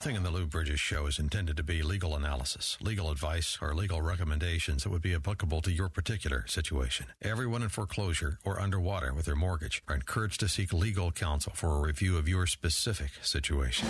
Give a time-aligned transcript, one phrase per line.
[0.00, 3.74] Nothing in the Lou Bridges show is intended to be legal analysis, legal advice, or
[3.74, 7.06] legal recommendations that would be applicable to your particular situation.
[7.20, 11.74] Everyone in foreclosure or underwater with their mortgage are encouraged to seek legal counsel for
[11.74, 13.88] a review of your specific situation.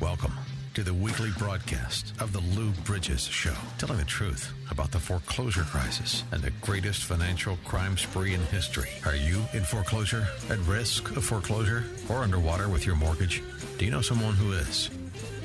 [0.00, 0.32] Welcome
[0.72, 5.64] to the weekly broadcast of the Lou Bridges Show, telling the truth about the foreclosure
[5.64, 8.88] crisis and the greatest financial crime spree in history.
[9.04, 13.42] Are you in foreclosure, at risk of foreclosure, or underwater with your mortgage?
[13.76, 14.88] Do you know someone who is?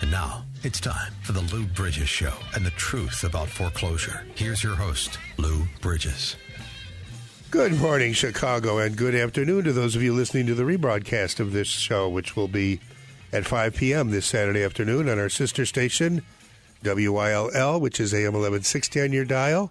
[0.00, 4.24] And now, it's time for the Lou Bridges Show and the truth about foreclosure.
[4.34, 6.36] Here's your host, Lou Bridges.
[7.50, 11.52] Good morning, Chicago, and good afternoon to those of you listening to the rebroadcast of
[11.52, 12.80] this show, which will be
[13.30, 14.10] at 5 p.m.
[14.10, 16.22] this Saturday afternoon on our sister station,
[16.82, 19.70] WYLL, which is AM 1160 on your dial.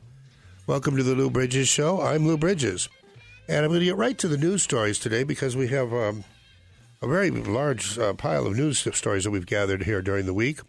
[0.67, 2.01] Welcome to the Lou Bridges Show.
[2.01, 2.87] I'm Lou Bridges,
[3.47, 6.23] and I'm going to get right to the news stories today because we have um,
[7.01, 10.59] a very large uh, pile of news stories that we've gathered here during the week.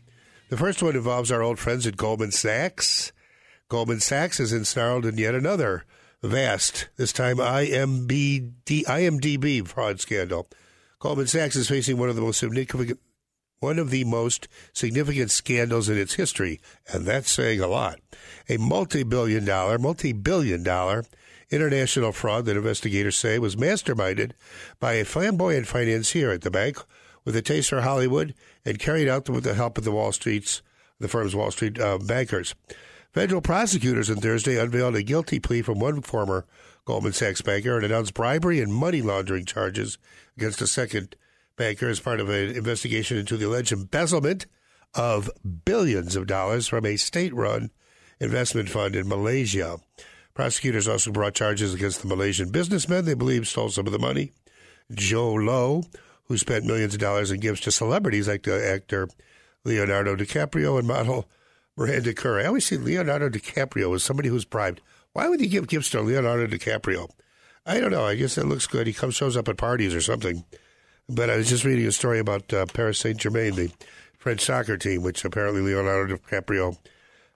[0.48, 3.12] The first one involves our old friends at Goldman Sachs.
[3.68, 5.84] Goldman Sachs is ensnarled in yet another
[6.22, 10.48] vast, this time IMBD, IMDB fraud scandal.
[10.98, 12.98] Goldman Sachs is facing one of the most significant
[13.60, 18.00] one of the most significant scandals in its history, and that's saying a lot.
[18.48, 21.04] A multi-billion dollar, multi-billion dollar
[21.50, 24.32] international fraud that investigators say was masterminded
[24.78, 26.78] by a flamboyant financier at the bank
[27.24, 28.34] with a taste for Hollywood
[28.64, 30.62] and carried out with the help of the Wall Street's
[30.98, 32.54] the firm's Wall Street uh, bankers.
[33.12, 36.46] Federal prosecutors on Thursday unveiled a guilty plea from one former
[36.84, 39.98] Goldman Sachs banker and announced bribery and money laundering charges
[40.36, 41.16] against a second
[41.56, 44.46] banker as part of an investigation into the alleged embezzlement
[44.94, 45.30] of
[45.64, 47.70] billions of dollars from a state run
[48.20, 49.78] investment fund in Malaysia.
[50.34, 54.32] Prosecutors also brought charges against the Malaysian businessman they believe stole some of the money.
[54.92, 55.84] Jho Low,
[56.24, 59.08] who spent millions of dollars in gifts to celebrities like the actor
[59.64, 61.28] Leonardo DiCaprio and model
[61.76, 62.40] Miranda Kerr.
[62.40, 64.80] I always see Leonardo DiCaprio as somebody who's bribed.
[65.12, 67.10] Why would he give gifts to Leonardo DiCaprio?
[67.66, 68.06] I don't know.
[68.06, 68.86] I guess it looks good.
[68.86, 70.44] He comes shows up at parties or something.
[71.08, 73.72] But I was just reading a story about uh, Paris Saint Germain, the
[74.16, 76.76] French soccer team, which apparently Leonardo DiCaprio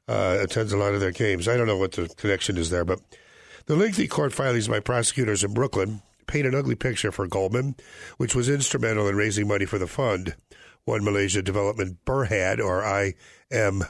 [0.09, 1.49] uh, attends a lot of their games.
[1.49, 3.01] I don't know what the connection is there, but
[3.67, 7.77] the lengthy court filings by prosecutors in Brooklyn paint an ugly picture for Goldman,
[8.17, 10.37] which was instrumental in raising money for the fund.
[10.85, 13.85] One Malaysia Development Berhad, or IM,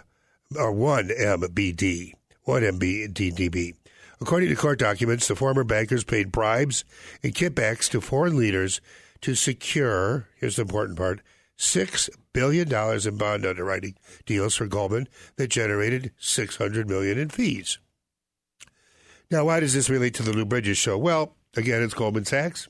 [0.56, 2.12] or 1MBD,
[2.46, 3.74] 1MBDB.
[4.20, 6.84] According to court documents, the former bankers paid bribes
[7.22, 8.80] and kickbacks to foreign leaders
[9.22, 11.20] to secure, here's the important part,
[11.58, 13.94] $6 billion in bond underwriting
[14.26, 17.78] deals for Goldman that generated 600 million in fees.
[19.30, 20.98] Now, why does this relate to the Lou Bridges show?
[20.98, 22.68] Well, again, it's Goldman Sachs.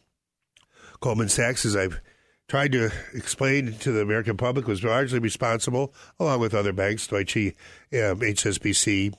[1.00, 2.00] Goldman Sachs, as I've
[2.48, 7.36] tried to explain to the American public, was largely responsible, along with other banks, Deutsche,
[7.36, 9.14] um, HSBC,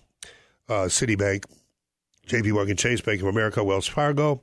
[0.69, 1.45] uh, Citibank,
[2.27, 4.41] JP Morgan Chase, Bank of America, Wells Fargo,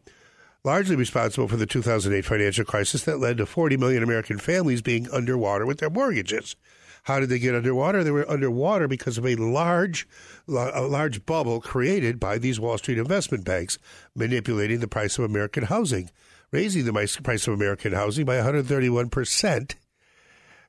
[0.64, 5.10] largely responsible for the 2008 financial crisis that led to 40 million American families being
[5.10, 6.56] underwater with their mortgages.
[7.04, 8.04] How did they get underwater?
[8.04, 10.06] They were underwater because of a large,
[10.48, 13.78] a large bubble created by these Wall Street investment banks
[14.14, 16.10] manipulating the price of American housing,
[16.52, 16.92] raising the
[17.22, 19.74] price of American housing by 131 percent,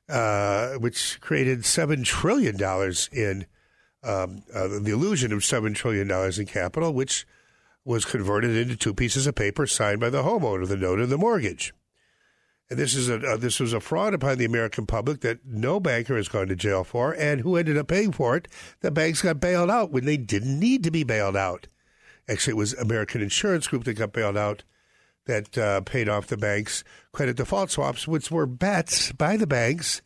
[0.08, 3.46] uh, which created seven trillion dollars in
[4.02, 7.26] um, uh, the illusion of seven trillion dollars in capital, which
[7.84, 11.18] was converted into two pieces of paper signed by the homeowner, the note and the
[11.18, 11.74] mortgage.
[12.70, 15.78] And this is a uh, this was a fraud upon the American public that no
[15.80, 18.48] banker has gone to jail for, and who ended up paying for it?
[18.80, 21.68] The banks got bailed out when they didn't need to be bailed out.
[22.26, 24.64] Actually, it was American Insurance Group that got bailed out
[25.26, 30.00] that uh, paid off the banks' credit default swaps, which were bets by the banks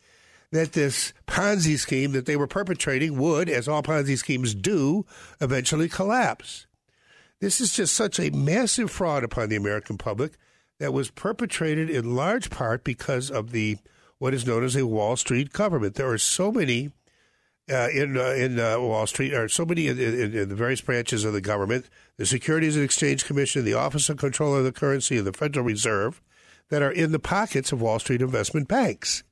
[0.51, 5.05] that this Ponzi scheme that they were perpetrating would, as all Ponzi schemes do,
[5.39, 6.65] eventually collapse.
[7.39, 10.33] This is just such a massive fraud upon the American public
[10.79, 13.77] that was perpetrated in large part because of the
[14.17, 15.95] what is known as a Wall Street government.
[15.95, 16.91] There are so many
[17.69, 20.81] uh, in uh, in uh, Wall Street, or so many in, in, in, the various
[20.81, 21.87] branches of the government,
[22.17, 25.65] the Securities and Exchange Commission, the Office of Control of the Currency, and the Federal
[25.65, 26.21] Reserve,
[26.69, 29.23] that are in the pockets of Wall Street investment banks,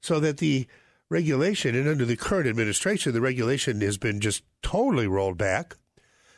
[0.00, 0.66] so that the
[1.08, 5.76] regulation, and under the current administration, the regulation has been just totally rolled back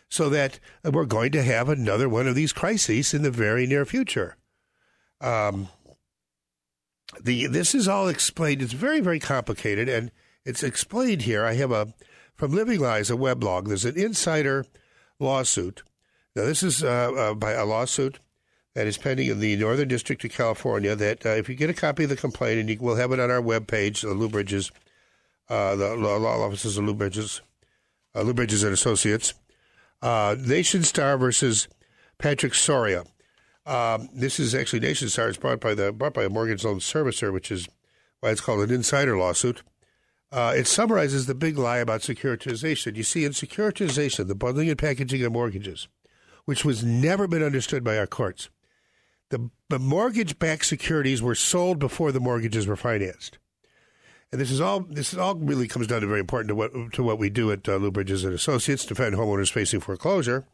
[0.08, 3.84] so that we're going to have another one of these crises in the very near
[3.84, 4.37] future.
[5.20, 5.69] Um,
[7.22, 8.62] the this is all explained.
[8.62, 10.10] It's very very complicated, and
[10.44, 11.44] it's explained here.
[11.44, 11.94] I have a
[12.34, 13.66] from Living Lies a weblog.
[13.66, 14.66] There's an insider
[15.19, 15.82] lawsuit.
[16.37, 18.20] Now this is uh, uh, by a lawsuit
[18.75, 20.94] that is pending in the Northern District of California.
[20.94, 23.20] That uh, if you get a copy of the complaint, and you, we'll have it
[23.20, 24.70] on our webpage, the Lou Bridges,
[25.49, 27.40] uh, the law offices of Lou Bridges,
[28.14, 29.34] uh, Lou Bridges and Associates,
[30.03, 31.69] uh, Nationstar versus
[32.19, 33.05] Patrick Soria.
[33.67, 35.29] Um, this is actually Nationstar.
[35.29, 37.69] It's brought by the brought by a mortgage loan servicer, which is
[38.21, 39.62] why it's called an insider lawsuit.
[40.31, 42.97] Uh, it summarizes the big lie about securitization.
[42.97, 45.89] You see, in securitization, the bundling and packaging of mortgages,
[46.44, 48.51] which was never been understood by our courts,
[49.31, 53.39] the, the mortgage-backed securities were sold before the mortgages were financed.
[54.31, 54.81] And this is all.
[54.81, 57.51] This is all really comes down to very important to what to what we do
[57.51, 60.47] at uh, Lou Bridges and Associates, defend homeowners facing foreclosure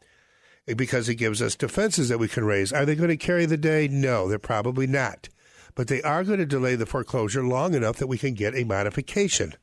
[0.65, 2.73] because it gives us defenses that we can raise.
[2.73, 3.87] Are they going to carry the day?
[3.87, 5.29] No, they're probably not.
[5.75, 8.63] But they are going to delay the foreclosure long enough that we can get a
[8.63, 9.53] modification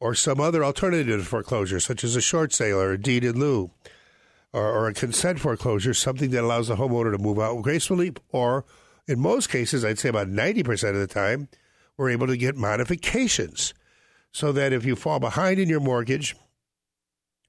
[0.00, 3.38] or some other alternative to foreclosure, such as a short sale or a deed in
[3.38, 3.70] lieu
[4.52, 8.12] or, or a consent foreclosure, something that allows the homeowner to move out gracefully.
[8.30, 8.64] Or
[9.06, 11.48] in most cases, I'd say about 90% of the time,
[12.00, 13.74] we're able to get modifications
[14.32, 16.34] so that if you fall behind in your mortgage,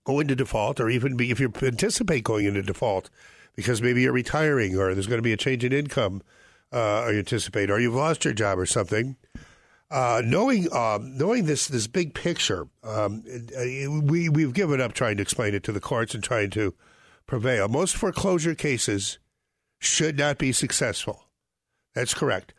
[0.03, 3.09] go into default, or even be, if you anticipate going into default
[3.55, 6.21] because maybe you're retiring or there's going to be a change in income,
[6.73, 9.15] uh, or you anticipate, or you've lost your job or something.
[9.89, 13.23] Uh, knowing um, knowing this this big picture, um,
[14.07, 16.73] we we've given up trying to explain it to the courts and trying to
[17.25, 17.67] prevail.
[17.67, 19.19] Most foreclosure cases
[19.79, 21.25] should not be successful.
[21.93, 22.53] That's correct.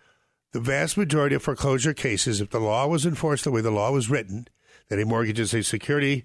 [0.53, 3.91] The vast majority of foreclosure cases, if the law was enforced the way the law
[3.91, 4.49] was written,
[4.89, 6.25] that a mortgage is a security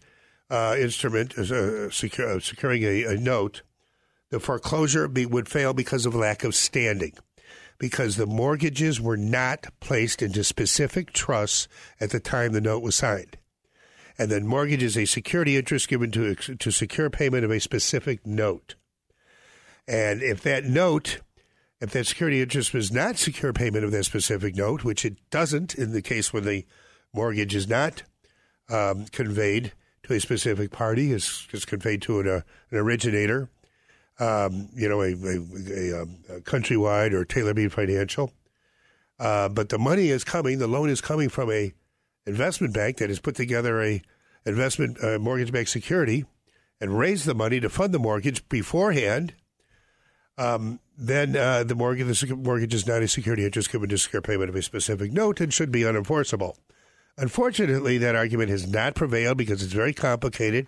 [0.49, 3.61] uh, instrument, uh, secure, securing a, a, note,
[4.29, 7.13] the foreclosure be, would fail because of lack of standing,
[7.77, 11.69] because the mortgages were not placed into specific trusts
[12.01, 13.37] at the time the note was signed.
[14.17, 18.25] And then mortgage is a security interest given to to secure payment of a specific
[18.25, 18.75] note.
[19.87, 21.21] And if that note,
[21.79, 25.75] if that security interest was not secure payment of that specific note, which it doesn't
[25.75, 26.65] in the case when the
[27.13, 28.03] mortgage is not
[28.69, 29.71] um, conveyed,
[30.07, 32.41] to a specific party is, is conveyed to an, uh,
[32.71, 33.49] an originator,
[34.19, 38.31] um, you know, a, a, a, um, a countrywide or Taylor Made Financial.
[39.19, 40.59] Uh, but the money is coming.
[40.59, 41.73] The loan is coming from a
[42.25, 44.01] investment bank that has put together a
[44.45, 46.25] investment uh, mortgage-backed security
[46.79, 49.33] and raised the money to fund the mortgage beforehand.
[50.37, 54.21] Um, then uh, the mortgage the mortgage is not a security interest given to secure
[54.21, 56.55] payment of a specific note and should be unenforceable.
[57.17, 60.67] Unfortunately, that argument has not prevailed because it's very complicated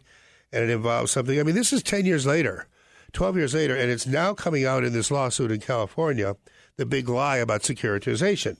[0.51, 1.39] and it involves something.
[1.39, 2.67] I mean, this is 10 years later,
[3.13, 6.35] 12 years later, and it's now coming out in this lawsuit in California
[6.77, 8.57] the big lie about securitization.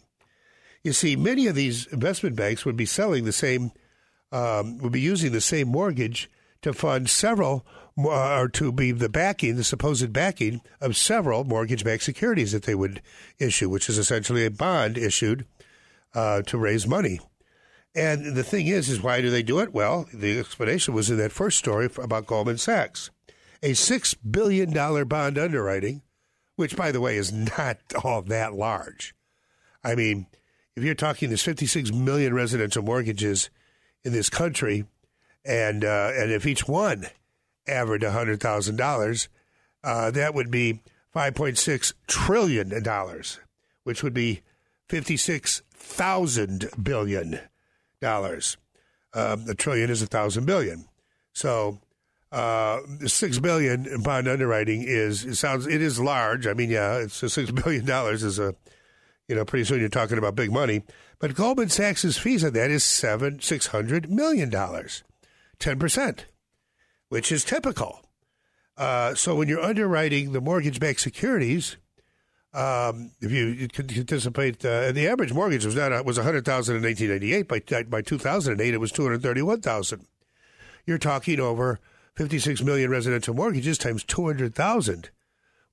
[0.83, 3.71] You see, many of these investment banks would be selling the same,
[4.31, 6.29] um, would be using the same mortgage
[6.61, 7.65] to fund several,
[8.05, 12.75] or to be the backing, the supposed backing of several mortgage backed securities that they
[12.75, 13.01] would
[13.37, 15.45] issue, which is essentially a bond issued
[16.13, 17.19] uh, to raise money.
[17.95, 19.73] And the thing is, is why do they do it?
[19.73, 23.09] Well, the explanation was in that first story about Goldman Sachs.
[23.61, 24.71] A $6 billion
[25.07, 26.03] bond underwriting,
[26.55, 29.15] which, by the way, is not all that large.
[29.83, 30.27] I mean,
[30.75, 33.49] if you're talking there's 56 million residential mortgages
[34.03, 34.85] in this country,
[35.45, 37.07] and uh, and if each one
[37.69, 39.27] averaged $100,000,
[39.83, 40.81] uh, that would be
[41.15, 43.39] 5.6 trillion dollars,
[43.83, 44.41] which would be
[44.89, 47.39] 56,000 billion
[48.01, 48.57] dollars.
[49.13, 50.85] Um, a trillion is a thousand billion.
[51.33, 51.79] So
[52.31, 56.45] uh, six billion in bond underwriting is it sounds it is large.
[56.45, 58.55] I mean, yeah, it's six billion dollars is a
[59.27, 60.83] you know pretty soon you're talking about big money.
[61.17, 65.03] But Goldman Sachs's fees on that is seven six hundred million dollars,
[65.57, 66.25] ten percent,
[67.09, 68.01] which is typical.
[68.77, 71.75] Uh, so when you're underwriting the mortgage-backed securities,
[72.53, 76.81] um, if you anticipate, uh, the average mortgage was not was one hundred thousand in
[76.81, 77.47] nineteen ninety eight.
[77.47, 80.07] By by two thousand and eight, it was two hundred thirty one thousand.
[80.85, 81.79] You're talking over
[82.15, 85.11] fifty six million residential mortgages times two hundred thousand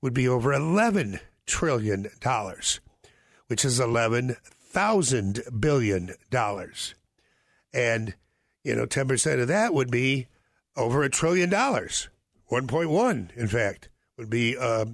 [0.03, 2.81] would be over eleven trillion dollars,
[3.47, 6.95] which is eleven thousand billion dollars,
[7.73, 8.15] and
[8.65, 10.27] you know ten percent of that would be
[10.77, 12.09] over a trillion dollars.
[12.47, 14.57] One point one, in fact, would be.
[14.57, 14.87] Uh,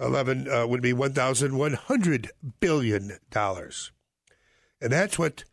[0.00, 3.92] 11 uh, would be 1,100 billion dollars,
[4.80, 5.44] and that's what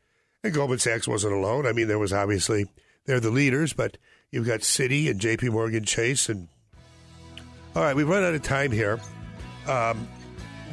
[0.44, 1.66] And Goldman Sachs wasn't alone.
[1.68, 2.66] I mean, there was obviously,
[3.06, 3.98] they're the leaders, but
[4.32, 6.30] you've got Citi and JP Morgan Chase.
[6.30, 6.48] And
[7.76, 9.00] all right, we've run out of time here.
[9.68, 10.08] Um,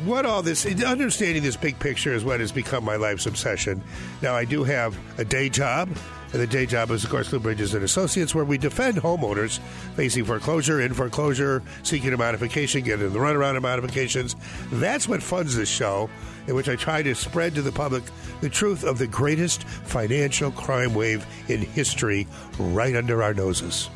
[0.04, 3.82] what all this, understanding this big picture is what has become my life's obsession.
[4.22, 5.88] Now, I do have a day job.
[6.34, 9.60] And the day job is, of course, Lou Bridges and Associates, where we defend homeowners
[9.94, 14.34] facing foreclosure, in foreclosure, seeking a modification, getting the runaround of modifications.
[14.72, 16.10] That's what funds this show,
[16.48, 18.02] in which I try to spread to the public
[18.40, 22.26] the truth of the greatest financial crime wave in history
[22.58, 23.88] right under our noses.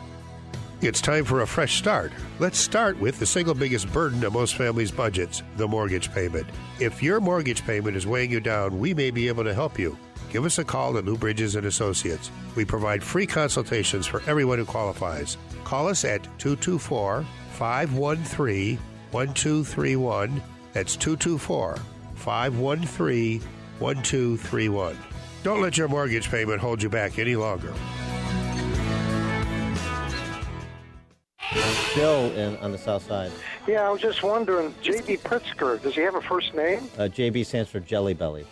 [0.80, 2.12] It's time for a fresh start.
[2.38, 6.46] Let's start with the single biggest burden of most families' budgets the mortgage payment.
[6.78, 9.98] If your mortgage payment is weighing you down, we may be able to help you.
[10.30, 12.30] Give us a call at Lou Bridges and Associates.
[12.54, 15.38] We provide free consultations for everyone who qualifies.
[15.64, 18.78] Call us at 224 513
[19.10, 20.42] 1231.
[20.74, 21.78] That's 224
[22.14, 23.40] 513
[23.78, 24.98] 1231.
[25.42, 27.72] Don't let your mortgage payment hold you back any longer.
[31.94, 33.32] Bill in, on the south side.
[33.66, 35.16] Yeah, I was just wondering, J.B.
[35.18, 36.80] Pritzker, does he have a first name?
[36.96, 38.46] Uh, JB stands for Jelly Belly.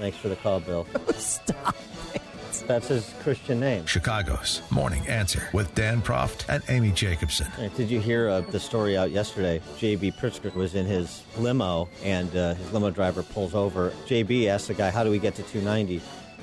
[0.00, 0.86] Thanks for the call, Bill.
[1.18, 1.76] Stop.
[2.66, 3.84] That's his Christian name.
[3.84, 7.48] Chicago's Morning Answer with Dan Proft and Amy Jacobson.
[7.76, 9.60] Did you hear uh, the story out yesterday?
[9.76, 13.90] JB Pritzker was in his limo, and uh, his limo driver pulls over.
[14.06, 16.00] JB asks the guy, "How do we get to 290?"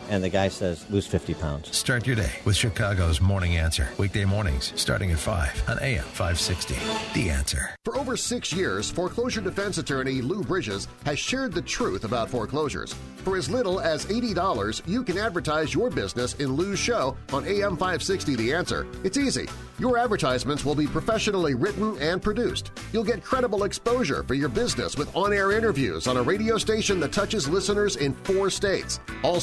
[0.10, 3.90] And the guy says, "Lose 50 pounds." Start your day with Chicago's Morning Answer.
[3.98, 6.76] Weekday mornings starting at 5 on AM 560.
[7.14, 7.72] The Answer.
[7.84, 12.96] For over six years, foreclosure defense attorney Lou Bridges has shared the truth about foreclosures.
[13.24, 17.76] For as little as $80, you can advertise your business in Lou's show on AM
[17.76, 18.88] 560 The Answer.
[19.04, 19.50] It's easy.
[19.80, 22.72] Your advertisements will be professionally written and produced.
[22.94, 27.12] You'll get credible exposure for your business with on-air interviews on a radio station that
[27.12, 29.00] touches listeners in four states.
[29.24, 29.40] All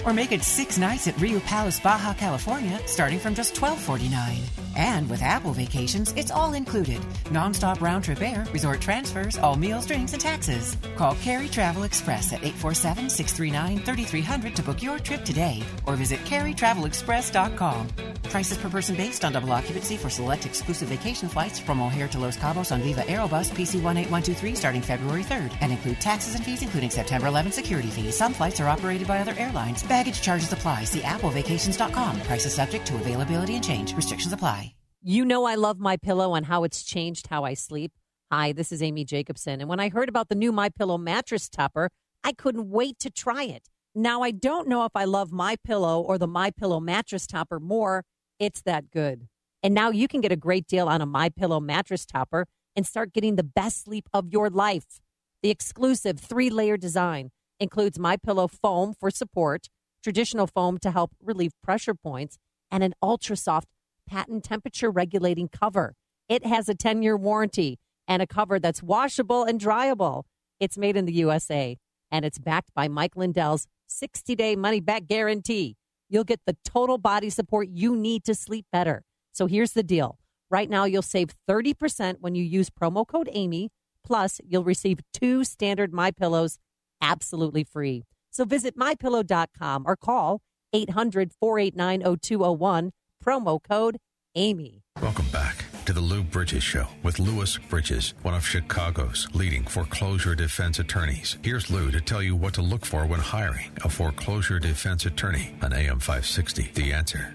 [0.04, 4.40] Or make it six nights at Riu Palace, Baja California, starting from just $12.49.
[4.76, 6.98] And with Apple Vacations, it's all included.
[7.30, 10.76] Non-stop round-trip air, resort transfers, all meals, drinks, and taxes.
[10.96, 17.86] Call Carey Travel Express at 847-639-3300 to book your trip today or visit careytravelexpress.com.
[18.24, 22.18] Prices per person based on double occupancy for select exclusive vacation flights from O'Hare to
[22.18, 26.62] Los Cabos on Viva Aerobus PC 18123 starting February 3rd and include taxes and fees
[26.62, 28.16] including September 11 security fees.
[28.16, 29.82] Some flights are operated by other airlines.
[29.84, 30.84] Baggage charges apply.
[30.84, 32.20] See applevacations.com.
[32.22, 33.94] Prices subject to availability and change.
[33.94, 34.74] Restrictions apply.
[35.06, 37.92] You know I love my pillow and how it's changed how I sleep.
[38.32, 41.48] Hi, this is Amy Jacobson, and when I heard about the new My Pillow mattress
[41.50, 41.90] topper,
[42.24, 43.68] I couldn't wait to try it.
[43.94, 47.60] Now I don't know if I love my pillow or the My Pillow mattress topper
[47.60, 48.06] more.
[48.38, 49.28] It's that good.
[49.62, 52.46] And now you can get a great deal on a My Pillow mattress topper
[52.76, 55.00] and start getting the best sleep of your life.
[55.42, 59.68] The exclusive three-layer design includes My Pillow foam for support,
[60.02, 62.38] traditional foam to help relieve pressure points,
[62.70, 63.68] and an ultra soft
[64.06, 65.94] patent temperature regulating cover.
[66.28, 70.24] It has a 10 year warranty and a cover that's washable and dryable.
[70.60, 71.78] It's made in the USA
[72.10, 75.76] and it's backed by Mike Lindell's 60 day money back guarantee.
[76.08, 79.02] You'll get the total body support you need to sleep better.
[79.32, 80.18] So here's the deal.
[80.50, 83.70] Right now, you'll save 30% when you use promo code Amy.
[84.04, 86.58] Plus, you'll receive two standard My Pillows
[87.00, 88.04] absolutely free.
[88.30, 90.40] So visit mypillow.com or call
[90.72, 92.92] 800 489 0201
[93.24, 93.98] promo code
[94.34, 94.82] Amy.
[95.00, 100.34] Welcome back to the Lou Bridges Show with Louis Bridges, one of Chicago's leading foreclosure
[100.34, 101.36] defense attorneys.
[101.42, 105.54] Here's Lou to tell you what to look for when hiring a foreclosure defense attorney
[105.62, 106.70] on AM 560.
[106.74, 107.34] The answer.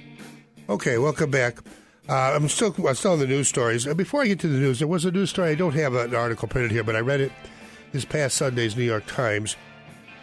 [0.68, 1.60] Okay, welcome back.
[2.10, 3.86] Uh, I'm still I'm still on the news stories.
[3.94, 5.52] Before I get to the news, there was a news story.
[5.52, 7.32] I don't have an article printed here, but I read it
[7.92, 9.56] this past Sunday's New York Times.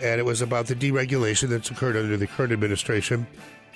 [0.00, 3.26] and it was about the deregulation that's occurred under the current administration.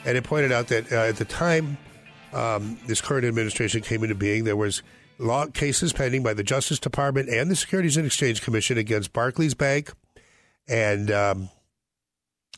[0.04, 1.78] And it pointed out that uh, at the time
[2.32, 4.82] um, this current administration came into being, there was
[5.18, 9.54] law cases pending by the Justice Department and the Securities and Exchange Commission against Barclays
[9.54, 9.92] Bank,
[10.68, 11.50] and um,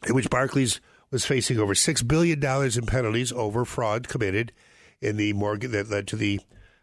[0.06, 0.80] in which Barclays
[1.10, 4.52] was facing over six billion dollars in penalties over fraud committed
[5.02, 6.40] in the mortgage that led to the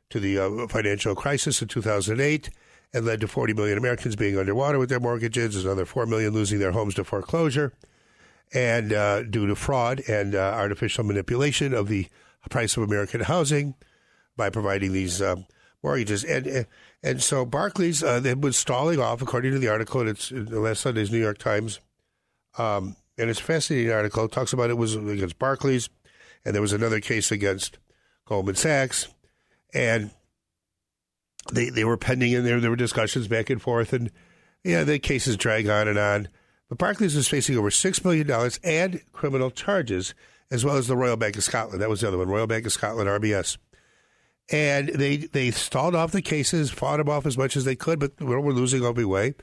[0.09, 2.49] to the uh, financial crisis in 2008
[2.93, 6.57] and led to 40 million Americans being underwater with their mortgages, another 4 million losing
[6.57, 7.73] their homes to foreclosure,
[8.53, 12.07] and uh, due to fraud and uh, artificial manipulation of the
[12.49, 13.75] price of American housing
[14.35, 15.45] by providing these um,
[15.83, 16.23] mortgages.
[16.23, 16.65] And
[17.03, 20.45] and so Barclays uh, they was stalling off, according to the article in, its, in
[20.47, 21.79] last Sunday's New York Times.
[22.57, 24.25] Um, and it's a fascinating article.
[24.25, 25.89] It talks about it was against Barclays,
[26.43, 27.77] and there was another case against
[28.29, 29.07] Goldman Sachs,
[29.73, 30.11] and
[31.51, 32.59] they they were pending in there.
[32.59, 34.11] There were discussions back and forth, and
[34.63, 36.27] yeah, the cases drag on and on.
[36.69, 40.13] But Barclays is facing over six million dollars and criminal charges,
[40.51, 41.81] as well as the Royal Bank of Scotland.
[41.81, 43.57] That was the other one, Royal Bank of Scotland, RBS.
[44.51, 47.99] And they they stalled off the cases, fought them off as much as they could,
[47.99, 49.33] but we're losing every way,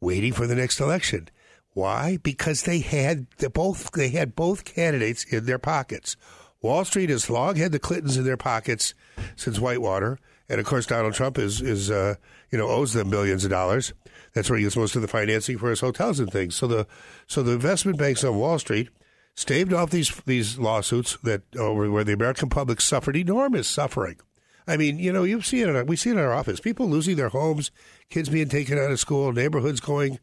[0.00, 1.28] waiting for the next election.
[1.74, 2.18] Why?
[2.20, 6.16] Because they had the both they had both candidates in their pockets.
[6.62, 8.94] Wall Street has long had the Clintons in their pockets
[9.34, 12.14] since Whitewater, and of course Donald Trump is is uh,
[12.50, 13.92] you know owes them billions of dollars.
[14.32, 16.54] That's where he gets most of the financing for his hotels and things.
[16.54, 16.86] So the
[17.26, 18.88] so the investment banks on Wall Street
[19.34, 24.18] staved off these these lawsuits that over where the American public suffered enormous suffering.
[24.66, 25.86] I mean, you know, you see it.
[25.88, 26.60] We see it in our office.
[26.60, 27.72] People losing their homes,
[28.08, 30.20] kids being taken out of school, neighborhoods going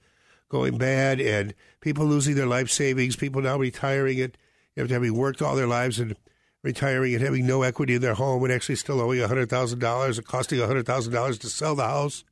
[0.47, 3.17] going bad, and people losing their life savings.
[3.17, 4.37] People now retiring it
[4.77, 6.15] after having worked all their lives and
[6.63, 10.59] retiring and having no equity in their home and actually still owing $100,000 or costing
[10.59, 12.23] $100,000 to sell the house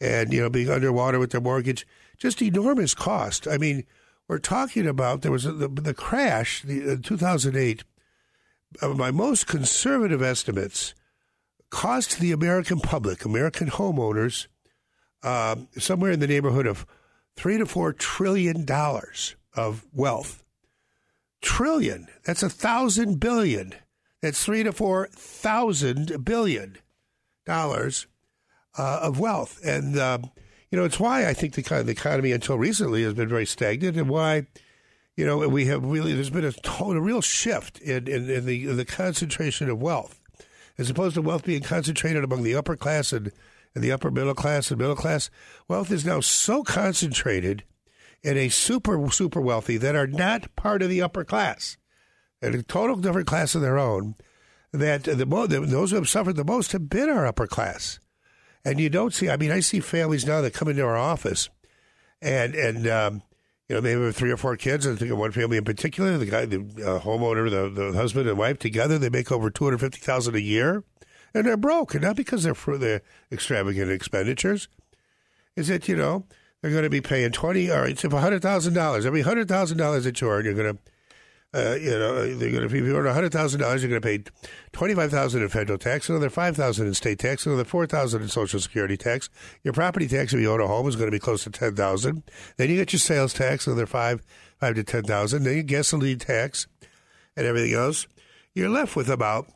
[0.00, 1.86] and, you know, being underwater with their mortgage.
[2.18, 3.48] Just enormous cost.
[3.48, 3.84] I mean,
[4.28, 7.84] we're talking about there was a, the, the crash the, in 2008.
[8.82, 10.94] Uh, my most conservative estimates
[11.70, 14.46] cost the American public, American homeowners,
[15.22, 16.86] uh, somewhere in the neighborhood of
[17.36, 20.43] three to four trillion dollars of wealth
[21.44, 22.08] trillion.
[22.24, 23.74] That's a thousand billion.
[24.22, 26.78] That's three to four thousand billion
[27.44, 28.06] dollars
[28.76, 30.30] uh, of wealth, and um,
[30.70, 33.28] you know it's why I think the kind of the economy until recently has been
[33.28, 34.46] very stagnant, and why
[35.16, 38.46] you know we have really there's been a total, a real shift in, in, in
[38.46, 40.18] the in the concentration of wealth,
[40.78, 43.30] as opposed to wealth being concentrated among the upper class and,
[43.74, 45.28] and the upper middle class and middle class.
[45.68, 47.62] Wealth is now so concentrated
[48.24, 51.76] and a super, super wealthy that are not part of the upper class,
[52.42, 54.14] a total different class of their own,
[54.72, 55.24] that the,
[55.68, 58.00] those who have suffered the most have been our upper class.
[58.64, 61.50] And you don't see, I mean, I see families now that come into our office
[62.22, 63.22] and, and, um,
[63.68, 64.86] you know, they have three or four kids.
[64.86, 68.28] I think of one family in particular, the guy, the uh, homeowner, the, the husband
[68.28, 70.84] and wife together, they make over 250000 a year
[71.34, 71.94] and they're broke.
[71.94, 74.68] And not because they're for their extravagant expenditures.
[75.56, 76.26] Is that, you know,
[76.64, 77.66] they're going to be paying twenty.
[77.66, 80.78] So for hundred thousand dollars, every hundred thousand dollars that you earn, you're going
[81.52, 82.64] to, uh, you know, they're going to.
[82.64, 85.76] If you earn hundred thousand dollars, you're going to pay twenty five thousand in federal
[85.76, 89.28] tax, another five thousand in state tax, another four thousand in social security tax.
[89.62, 91.76] Your property tax, if you own a home, is going to be close to ten
[91.76, 92.22] thousand.
[92.56, 94.22] Then you get your sales tax, another five
[94.58, 95.42] five to ten thousand.
[95.42, 96.66] Then your gasoline tax,
[97.36, 98.06] and everything else.
[98.54, 99.48] You're left with about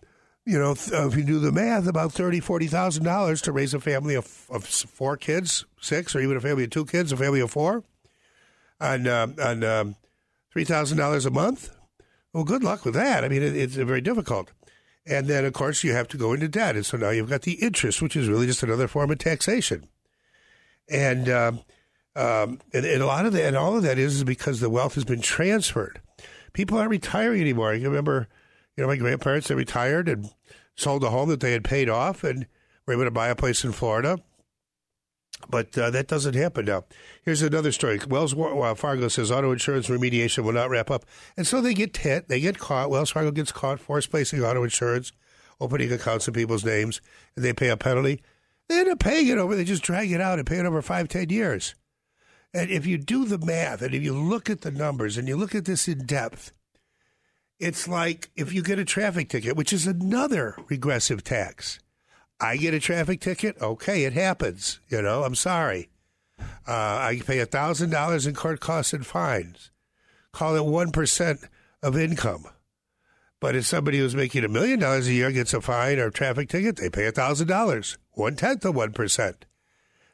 [0.49, 3.81] you know, if you do the math, about thirty, forty thousand dollars to raise a
[3.81, 7.41] family of, of four kids, six, or even a family of two kids, a family
[7.41, 7.85] of four,
[8.81, 9.97] on um, um,
[10.51, 11.77] three thousand dollars a month.
[12.33, 13.25] Well, good luck with that.
[13.25, 14.51] I mean, it, it's very difficult.
[15.05, 17.43] And then, of course, you have to go into debt, and so now you've got
[17.43, 19.87] the interest, which is really just another form of taxation.
[20.89, 21.61] And um,
[22.17, 24.71] um, and, and, a lot of that, and all of that is, is because the
[24.71, 26.01] wealth has been transferred.
[26.55, 27.75] People aren't retiring anymore.
[27.75, 28.29] You remember
[28.79, 30.31] you know, my grandparents, they retired and
[30.79, 32.47] sold a home that they had paid off and
[32.87, 34.19] were able to buy a place in Florida.
[35.51, 36.85] But uh, that doesn't happen now.
[37.25, 38.01] Here's another story.
[38.09, 41.05] Wells Fargo says auto insurance remediation will not wrap up.
[41.37, 42.91] And so they get hit, they get caught.
[42.91, 45.13] Wells Fargo gets caught force placing auto insurance,
[45.61, 47.01] opening accounts in people's names,
[47.37, 48.21] and they pay a penalty.
[48.69, 50.83] They end up paying it over, they just drag it out and pay it over
[50.83, 51.75] five, ten years.
[52.53, 55.37] And if you do the math and if you look at the numbers and you
[55.37, 56.53] look at this in depth,
[57.59, 61.81] it's like if you get a traffic ticket, which is another regressive tax.
[62.41, 63.61] I get a traffic ticket.
[63.61, 64.79] Okay, it happens.
[64.89, 65.89] You know, I'm sorry.
[66.39, 69.71] Uh, I pay thousand dollars in court costs and fines.
[70.33, 71.41] Call it one percent
[71.83, 72.47] of income.
[73.41, 76.13] But if somebody who's making a million dollars a year gets a fine or a
[76.13, 79.47] traffic ticket, they pay thousand dollars, one tenth of one percent.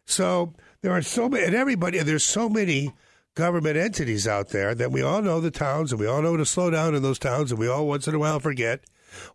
[0.07, 2.92] So there are so many, and everybody, there's so many
[3.35, 6.47] government entities out there that we all know the towns and we all know to
[6.47, 8.85] slow down in those towns and we all once in a while forget,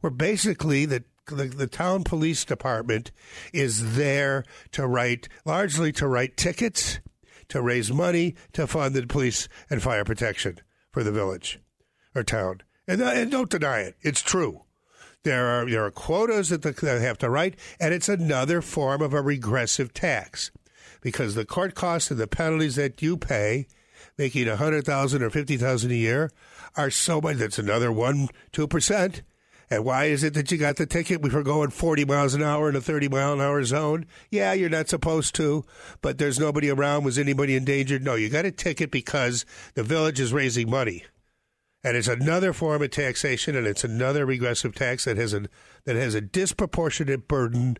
[0.01, 3.11] where basically the the, the town police department
[3.53, 6.99] is there to write largely to write tickets,
[7.49, 10.59] to raise money to fund the police and fire protection
[10.91, 11.59] for the village
[12.15, 12.61] or town.
[12.87, 14.63] And, uh, and don't deny it; it's true.
[15.23, 19.13] There are there are quotas that they have to write, and it's another form of
[19.13, 20.51] a regressive tax
[21.01, 23.67] because the court costs and the penalties that you pay,
[24.17, 26.31] making a hundred thousand or fifty thousand a year,
[26.75, 27.37] are so much.
[27.37, 29.23] That's another one two percent.
[29.71, 31.21] And why is it that you got the ticket?
[31.21, 34.07] We were going 40 miles an hour in a 30 mile an hour zone.
[34.31, 35.63] Yeah, you're not supposed to,
[36.01, 37.03] but there's nobody around.
[37.03, 38.03] Was anybody endangered?
[38.03, 41.03] No, you got a ticket because the village is raising money.
[41.83, 45.45] And it's another form of taxation, and it's another regressive tax that has a
[45.85, 47.77] that has a disproportionate burden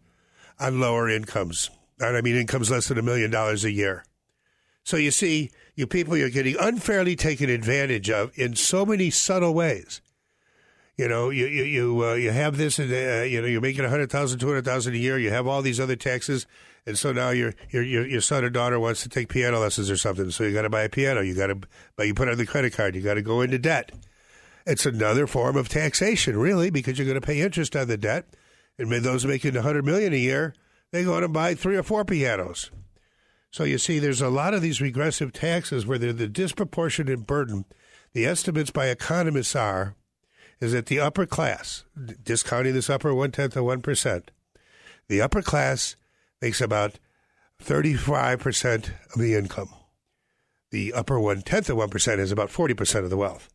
[0.59, 1.69] on lower incomes.
[1.99, 4.05] And I mean incomes less than a million dollars a year.
[4.89, 9.53] So you see, you people you're getting unfairly taken advantage of in so many subtle
[9.53, 10.01] ways.
[10.97, 13.85] You know, you you you, uh, you have this, and uh, you know you're making
[13.85, 15.19] a hundred thousand, two hundred thousand a year.
[15.19, 16.47] You have all these other taxes,
[16.87, 19.95] and so now your your your son or daughter wants to take piano lessons or
[19.95, 20.31] something.
[20.31, 21.21] So you got to buy a piano.
[21.21, 21.59] You got to,
[21.95, 22.95] but you put on the credit card.
[22.95, 23.91] You got to go into debt.
[24.65, 28.25] It's another form of taxation, really, because you're going to pay interest on the debt.
[28.79, 30.55] And those making a hundred million a year,
[30.89, 32.71] they go out and buy three or four pianos.
[33.51, 37.65] So you see, there's a lot of these regressive taxes where they're the disproportionate burden.
[38.13, 39.95] The estimates by economists are
[40.59, 41.85] is that the upper class,
[42.23, 44.31] discounting this upper one tenth of one percent,
[45.07, 45.95] the upper class
[46.41, 46.99] makes about
[47.59, 49.69] thirty five percent of the income.
[50.71, 53.49] The upper one tenth of one percent is about forty percent of the wealth.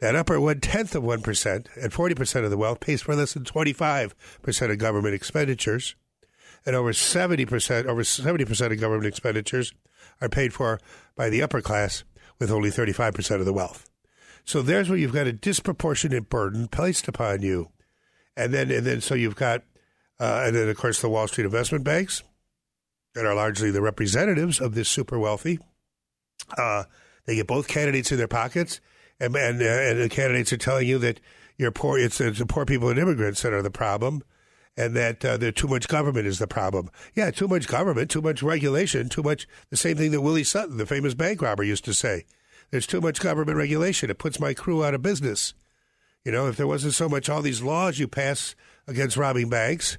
[0.00, 3.14] That upper one tenth of one percent and forty percent of the wealth pays for
[3.14, 5.96] less than twenty five percent of government expenditures,
[6.66, 9.72] and over seventy percent over seventy percent of government expenditures
[10.20, 10.80] are paid for
[11.16, 12.04] by the upper class
[12.38, 13.88] with only thirty five percent of the wealth.
[14.44, 17.70] So there's where you've got a disproportionate burden placed upon you,
[18.36, 19.62] and then and then so you've got,
[20.20, 22.22] uh, and then of course the Wall Street investment banks,
[23.14, 25.58] that are largely the representatives of this super wealthy.
[26.58, 26.84] Uh,
[27.26, 28.80] they get both candidates in their pockets,
[29.18, 31.20] and and, uh, and the candidates are telling you that
[31.56, 31.98] you're poor.
[31.98, 34.22] It's, it's the poor people and immigrants that are the problem,
[34.76, 36.90] and that uh, too much government is the problem.
[37.14, 39.46] Yeah, too much government, too much regulation, too much.
[39.70, 42.24] The same thing that Willie Sutton, the famous bank robber, used to say.
[42.70, 44.10] There's too much government regulation.
[44.10, 45.54] It puts my crew out of business.
[46.24, 48.54] You know, if there wasn't so much all these laws you pass
[48.88, 49.98] against robbing banks,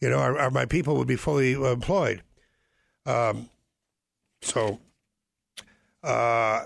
[0.00, 2.22] you know, our, our my people would be fully employed.
[3.06, 3.48] Um,
[4.42, 4.80] so
[6.02, 6.08] uh,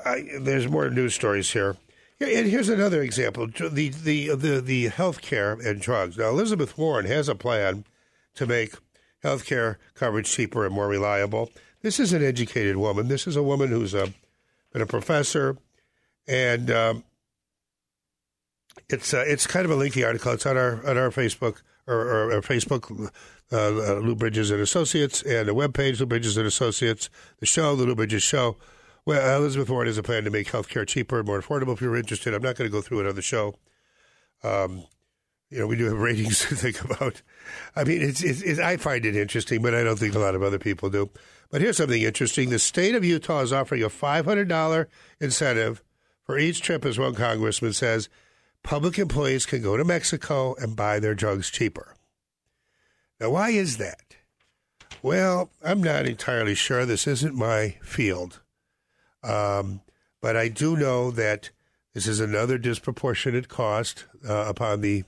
[0.05, 1.77] I, there's more news stories here.
[2.24, 6.16] And here's another example: the the the the healthcare and drugs.
[6.16, 7.84] Now, Elizabeth Warren has a plan
[8.34, 8.74] to make
[9.22, 11.50] healthcare coverage cheaper and more reliable.
[11.82, 13.08] This is an educated woman.
[13.08, 14.12] This is a woman who's a
[14.72, 15.56] been a professor,
[16.26, 17.04] and um,
[18.88, 20.32] it's uh, it's kind of a lengthy article.
[20.32, 23.10] It's on our on our Facebook or, or Facebook,
[23.52, 27.10] uh, uh, Lou Bridges and Associates, and the webpage Lou Bridges and Associates,
[27.40, 28.56] the show, the Lou Bridges Show.
[29.07, 31.75] Well, Elizabeth Warren has a plan to make healthcare cheaper and more affordable.
[31.75, 33.55] If you're interested, I'm not going to go through it on the show.
[34.43, 34.85] Um,
[35.51, 37.23] you know, we do have ratings to think about.
[37.77, 40.35] I mean, it's, it's, it's, I find it interesting, but I don't think a lot
[40.35, 41.11] of other people do.
[41.51, 44.87] But here's something interesting: the state of Utah is offering a $500
[45.21, 45.83] incentive
[46.23, 48.09] for each trip, as one congressman says.
[48.62, 51.95] Public employees can go to Mexico and buy their drugs cheaper.
[53.21, 54.17] Now, why is that?
[55.03, 56.87] Well, I'm not entirely sure.
[56.87, 58.40] This isn't my field.
[59.24, 59.80] Um,
[60.20, 61.50] but I do know that
[61.94, 65.04] this is another disproportionate cost uh, upon the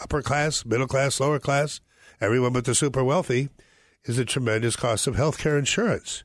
[0.00, 1.80] upper class, middle class, lower class,
[2.20, 3.48] everyone but the super wealthy,
[4.04, 6.24] is a tremendous cost of health care insurance.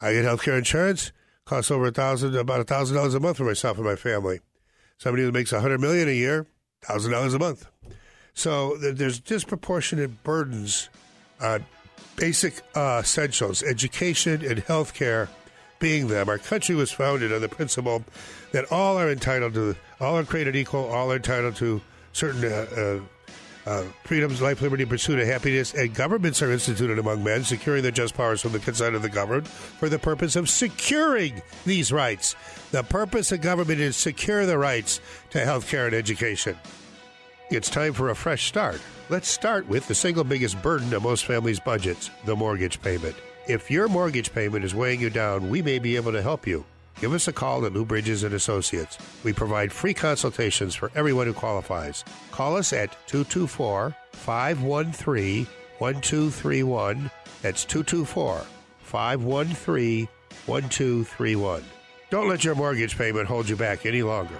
[0.00, 1.12] I get health care insurance,
[1.44, 4.40] costs over a thousand, about a thousand dollars a month for myself and my family.
[4.98, 6.46] Somebody who makes a hundred million a year,
[6.82, 7.66] thousand dollars a month.
[8.34, 10.88] So there's disproportionate burdens
[11.40, 11.66] on
[12.16, 15.28] basic uh, essentials, education and health care
[15.82, 16.28] being them.
[16.28, 18.04] Our country was founded on the principle
[18.52, 22.66] that all are entitled to, all are created equal, all are entitled to certain uh,
[23.66, 27.82] uh, uh, freedoms, life, liberty, pursuit of happiness, and governments are instituted among men, securing
[27.82, 31.92] their just powers from the consent of the governed for the purpose of securing these
[31.92, 32.36] rights.
[32.70, 36.56] The purpose of government is secure the rights to health care and education.
[37.50, 38.80] It's time for a fresh start.
[39.08, 43.16] Let's start with the single biggest burden of most families' budgets the mortgage payment.
[43.48, 46.64] If your mortgage payment is weighing you down, we may be able to help you.
[47.00, 48.98] Give us a call at Lou Bridges and Associates.
[49.24, 52.04] We provide free consultations for everyone who qualifies.
[52.30, 55.46] Call us at 224 513
[55.78, 57.10] 1231.
[57.40, 58.46] That's 224
[58.78, 60.08] 513
[60.46, 61.64] 1231.
[62.10, 64.38] Don't let your mortgage payment hold you back any longer.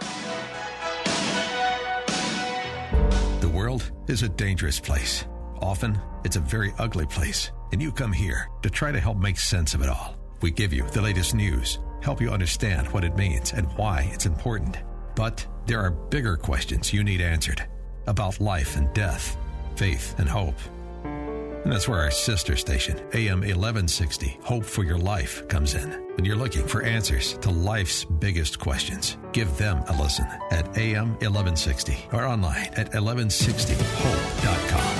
[3.40, 5.24] The world is a dangerous place.
[5.60, 9.38] Often, it's a very ugly place, and you come here to try to help make
[9.38, 10.14] sense of it all.
[10.40, 14.26] We give you the latest news, help you understand what it means and why it's
[14.26, 14.78] important.
[15.16, 17.66] But there are bigger questions you need answered
[18.06, 19.36] about life and death,
[19.76, 20.56] faith and hope.
[21.04, 25.90] And that's where our sister station, AM 1160, Hope for Your Life, comes in.
[26.16, 31.10] When you're looking for answers to life's biggest questions, give them a listen at AM
[31.20, 34.91] 1160 or online at 1160hope.com.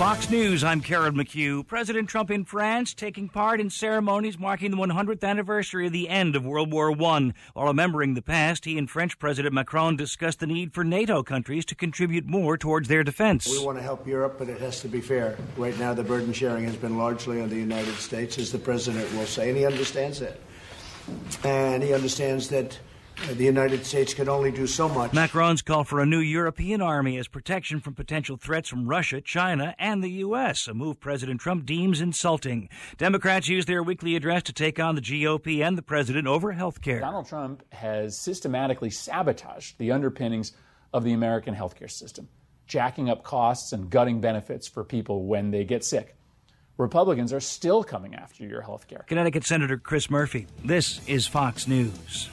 [0.00, 1.66] Fox News, I'm Karen McHugh.
[1.66, 6.34] President Trump in France taking part in ceremonies marking the 100th anniversary of the end
[6.34, 7.34] of World War I.
[7.52, 11.66] While remembering the past, he and French President Macron discussed the need for NATO countries
[11.66, 13.46] to contribute more towards their defense.
[13.46, 15.36] We want to help Europe, but it has to be fair.
[15.58, 19.12] Right now, the burden sharing has been largely on the United States, as the president
[19.12, 20.38] will say, and he understands that.
[21.44, 22.78] And he understands that
[23.28, 25.12] the United States can only do so much.
[25.12, 29.74] Macron's call for a new European army as protection from potential threats from Russia, China,
[29.78, 32.68] and the U.S., a move President Trump deems insulting.
[32.96, 36.80] Democrats use their weekly address to take on the GOP and the president over health
[36.80, 37.00] care.
[37.00, 40.52] Donald Trump has systematically sabotaged the underpinnings
[40.92, 42.28] of the American healthcare system,
[42.66, 46.16] jacking up costs and gutting benefits for people when they get sick.
[46.78, 49.04] Republicans are still coming after your health care.
[49.06, 50.46] Connecticut Senator Chris Murphy.
[50.64, 52.30] This is Fox News.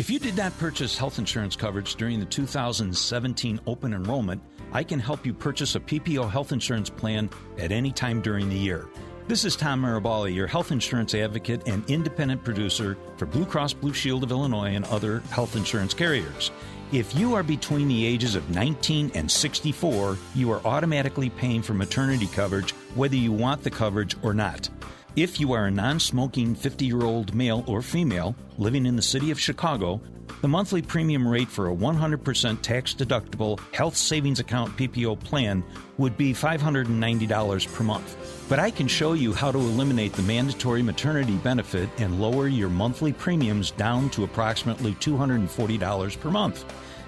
[0.00, 4.40] If you did not purchase health insurance coverage during the 2017 open enrollment,
[4.72, 8.56] I can help you purchase a PPO health insurance plan at any time during the
[8.56, 8.88] year.
[9.28, 13.92] This is Tom Marabali, your health insurance advocate and independent producer for Blue Cross Blue
[13.92, 16.50] Shield of Illinois and other health insurance carriers.
[16.92, 21.74] If you are between the ages of 19 and 64, you are automatically paying for
[21.74, 24.70] maternity coverage whether you want the coverage or not.
[25.16, 29.02] If you are a non smoking 50 year old male or female living in the
[29.02, 30.00] city of Chicago,
[30.40, 35.64] the monthly premium rate for a 100% tax deductible health savings account PPO plan
[35.98, 38.46] would be $590 per month.
[38.48, 42.70] But I can show you how to eliminate the mandatory maternity benefit and lower your
[42.70, 46.64] monthly premiums down to approximately $240 per month.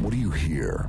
[0.00, 0.88] What do you hear?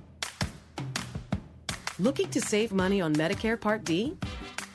[2.01, 4.17] Looking to save money on Medicare Part D?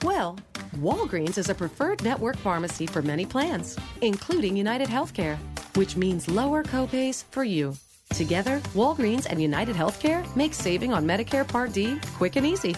[0.03, 0.39] Well,
[0.77, 5.37] Walgreens is a preferred network pharmacy for many plans, including United Healthcare,
[5.75, 7.75] which means lower copays for you.
[8.11, 12.77] Together, Walgreens and United Healthcare make saving on Medicare Part D quick and easy.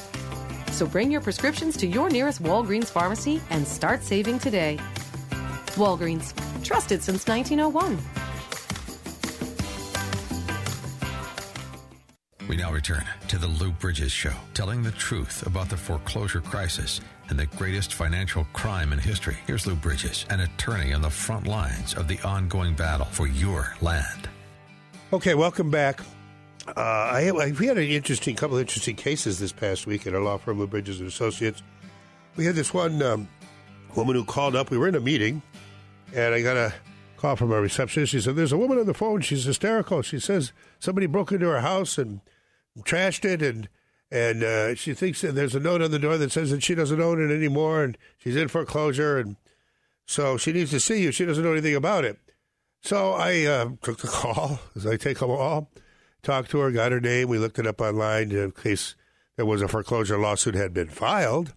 [0.73, 4.79] So bring your prescriptions to your nearest Walgreens pharmacy and start saving today.
[5.77, 6.33] Walgreens,
[6.65, 7.99] trusted since 1901.
[12.59, 17.39] Now return to the Lou Bridges Show, telling the truth about the foreclosure crisis and
[17.39, 19.37] the greatest financial crime in history.
[19.47, 23.77] Here's Lou Bridges, an attorney on the front lines of the ongoing battle for your
[23.81, 24.29] land.
[25.13, 26.01] Okay, welcome back.
[26.67, 30.15] Uh, I, I, we had an interesting couple of interesting cases this past week at
[30.15, 31.63] our law firm, Lou Bridges and Associates.
[32.35, 33.29] We had this one um,
[33.95, 34.73] woman who called up.
[34.73, 35.43] We were in a meeting,
[36.13, 36.75] and I got a
[37.19, 38.11] call from our receptionist.
[38.11, 39.21] She said, "There's a woman on the phone.
[39.21, 40.03] She's hysterical.
[40.03, 42.21] She says somebody broke into her house and
[42.81, 43.69] trashed it, and
[44.11, 46.75] and uh, she thinks that there's a note on the door that says that she
[46.75, 49.37] doesn't own it anymore, and she's in foreclosure, and
[50.07, 51.13] so she needs to see you.
[51.13, 52.19] She doesn't know anything about it."
[52.81, 55.71] So I uh, took the call, as I take them all,
[56.23, 57.29] talked to her, got her name.
[57.29, 58.95] We looked it up online in case
[59.37, 61.55] there was a foreclosure lawsuit had been filed,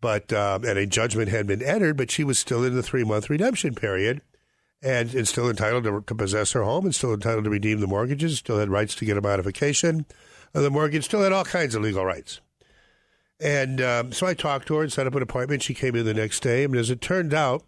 [0.00, 3.04] but um, and a judgment had been entered, but she was still in the three
[3.04, 4.22] month redemption period.
[4.80, 7.88] And, and still entitled to, to possess her home, and still entitled to redeem the
[7.88, 10.06] mortgages, still had rights to get a modification
[10.54, 12.40] of the mortgage, still had all kinds of legal rights.
[13.40, 15.62] And um, so I talked to her and set up an appointment.
[15.62, 16.64] She came in the next day.
[16.64, 17.62] And as it turned out,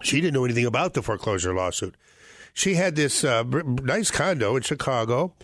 [0.00, 1.96] she didn't know anything about the foreclosure lawsuit.
[2.54, 5.34] She had this uh, nice condo in Chicago,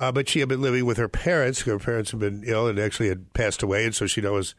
[0.00, 1.62] uh, but she had been living with her parents.
[1.62, 4.54] Her parents had been ill and actually had passed away, and so she was,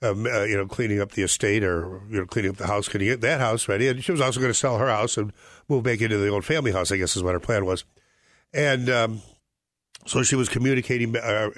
[0.00, 2.88] um, uh, you know, cleaning up the estate or you know, cleaning up the house,
[2.88, 3.88] getting that house ready.
[3.88, 5.32] And she was also going to sell her house and
[5.68, 6.90] move back into the old family house.
[6.90, 7.84] I guess is what her plan was.
[8.54, 9.22] And um,
[10.06, 11.50] so she was communicating, uh,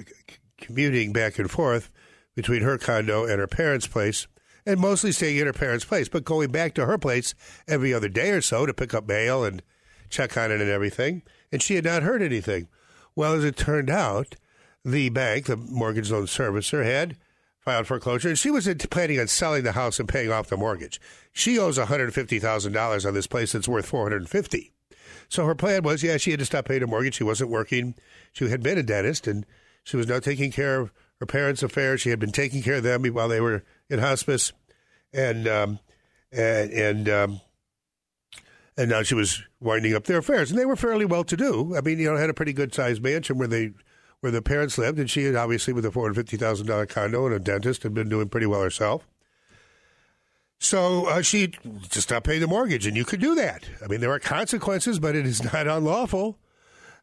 [0.58, 1.90] commuting back and forth
[2.34, 4.26] between her condo and her parents' place,
[4.66, 7.34] and mostly staying at her parents' place, but going back to her place
[7.68, 9.62] every other day or so to pick up mail and
[10.10, 11.22] check on it and everything.
[11.52, 12.68] And she had not heard anything.
[13.16, 14.36] Well, as it turned out,
[14.84, 17.16] the bank, the mortgage loan servicer, had
[17.60, 21.00] filed foreclosure, and she was planning on selling the house and paying off the mortgage.
[21.32, 24.73] She owes one hundred fifty thousand dollars on this place that's worth four hundred fifty.
[25.28, 27.14] So her plan was, yeah, she had to stop paying her mortgage.
[27.14, 27.94] She wasn't working.
[28.32, 29.46] She had been a dentist, and
[29.82, 32.00] she was now taking care of her parents' affairs.
[32.00, 34.52] She had been taking care of them while they were in hospice,
[35.12, 35.78] and um,
[36.32, 37.40] and and um,
[38.76, 40.50] and now she was winding up their affairs.
[40.50, 41.76] And they were fairly well to do.
[41.76, 43.72] I mean, you know, had a pretty good sized mansion where they
[44.20, 46.86] where the parents lived, and she had obviously with a four hundred fifty thousand dollar
[46.86, 49.06] condo and a dentist had been doing pretty well herself.
[50.64, 51.48] So uh, she
[51.90, 53.68] just stopped paying the mortgage, and you could do that.
[53.84, 56.38] I mean, there are consequences, but it is not unlawful.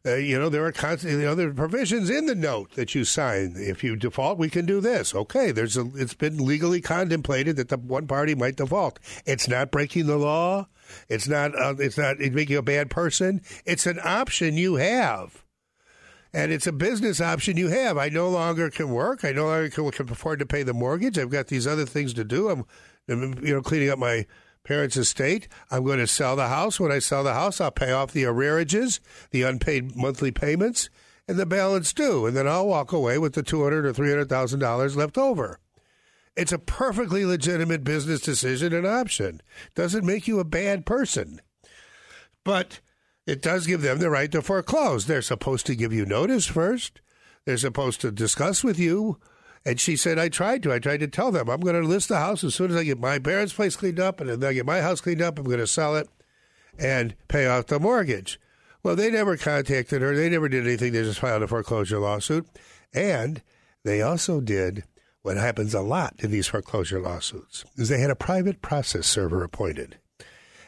[0.04, 2.92] Uh, you know, there are con- you know, there are provisions in the note that
[2.96, 3.54] you sign.
[3.56, 5.14] If you default, we can do this.
[5.14, 8.98] Okay, there's a, it's been legally contemplated that the one party might default.
[9.26, 10.66] It's not breaking the law.
[11.08, 11.54] It's not.
[11.54, 13.42] Uh, it's not making you a bad person.
[13.64, 15.44] It's an option you have,
[16.34, 17.96] and it's a business option you have.
[17.96, 19.24] I no longer can work.
[19.24, 21.16] I no longer can, can afford to pay the mortgage.
[21.16, 22.48] I've got these other things to do.
[22.48, 22.64] I'm,
[23.08, 24.26] you know, cleaning up my
[24.64, 25.48] parents' estate.
[25.70, 26.78] I'm going to sell the house.
[26.78, 30.88] When I sell the house, I'll pay off the arrearages, the unpaid monthly payments,
[31.28, 34.10] and the balance due, and then I'll walk away with the two hundred or three
[34.10, 35.58] hundred thousand dollars left over.
[36.36, 39.42] It's a perfectly legitimate business decision and option.
[39.74, 41.40] Doesn't make you a bad person,
[42.44, 42.80] but
[43.26, 45.06] it does give them the right to foreclose.
[45.06, 47.00] They're supposed to give you notice first.
[47.44, 49.18] They're supposed to discuss with you
[49.64, 50.72] and she said, I tried to.
[50.72, 52.84] I tried to tell them, I'm going to list the house as soon as I
[52.84, 55.38] get my parents' place cleaned up and then I get my house cleaned up.
[55.38, 56.08] I'm going to sell it
[56.78, 58.40] and pay off the mortgage.
[58.82, 60.16] Well, they never contacted her.
[60.16, 60.92] They never did anything.
[60.92, 62.46] They just filed a foreclosure lawsuit.
[62.92, 63.42] And
[63.84, 64.84] they also did
[65.22, 69.44] what happens a lot in these foreclosure lawsuits is they had a private process server
[69.44, 69.98] appointed.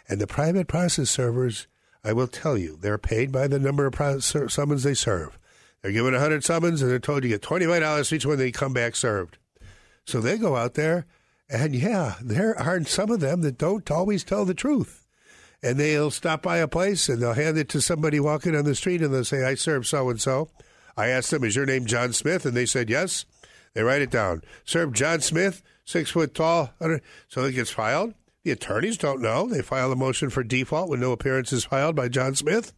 [0.08, 1.66] And the private process servers,
[2.04, 5.38] I will tell you, they're paid by the number of summons they serve.
[5.84, 8.72] They're given 100 summons and they're told you get $25 for each one they come
[8.72, 9.36] back served.
[10.06, 11.04] So they go out there,
[11.50, 15.06] and yeah, there are some of them that don't always tell the truth.
[15.62, 18.74] And they'll stop by a place and they'll hand it to somebody walking on the
[18.74, 20.48] street and they'll say, I serve so and so.
[20.96, 22.46] I asked them, Is your name John Smith?
[22.46, 23.26] And they said, Yes.
[23.74, 24.42] They write it down.
[24.64, 26.72] Serve John Smith, six foot tall.
[27.28, 28.14] So it gets filed.
[28.42, 29.48] The attorneys don't know.
[29.48, 32.72] They file a motion for default when no appearance is filed by John Smith.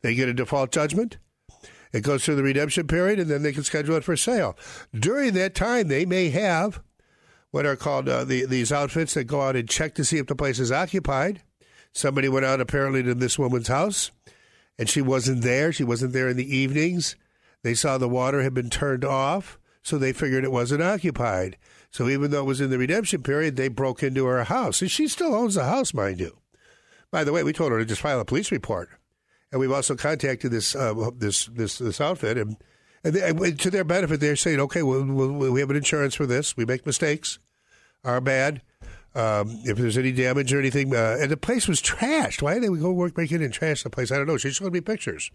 [0.00, 1.18] They get a default judgment.
[1.92, 4.56] It goes through the redemption period, and then they can schedule it for sale.
[4.94, 6.82] During that time, they may have
[7.50, 10.26] what are called uh, the, these outfits that go out and check to see if
[10.26, 11.42] the place is occupied.
[11.92, 14.10] Somebody went out apparently to this woman's house,
[14.78, 15.70] and she wasn't there.
[15.70, 17.14] She wasn't there in the evenings.
[17.62, 21.58] They saw the water had been turned off, so they figured it wasn't occupied.
[21.90, 24.90] So even though it was in the redemption period, they broke into her house, and
[24.90, 26.38] she still owns the house, mind you.
[27.10, 28.88] By the way, we told her to just file a police report,
[29.52, 32.56] and we've also contacted this uh, this this this outfit, and,
[33.04, 36.56] and they, to their benefit, they're saying, okay, we'll, we have an insurance for this.
[36.56, 37.38] We make mistakes,
[38.02, 38.62] are bad.
[39.14, 42.40] Um, if there's any damage or anything, uh, and the place was trashed.
[42.40, 44.10] Why did they go work breaking and trash the place?
[44.10, 44.38] I don't know.
[44.38, 45.30] She showed me pictures.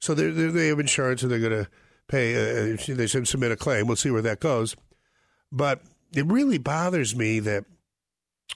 [0.00, 1.70] So they're, they're, they have insurance, and they're going to
[2.08, 2.72] pay.
[2.72, 3.86] Uh, they should submit a claim.
[3.86, 4.76] We'll see where that goes.
[5.52, 5.82] But
[6.14, 7.66] it really bothers me that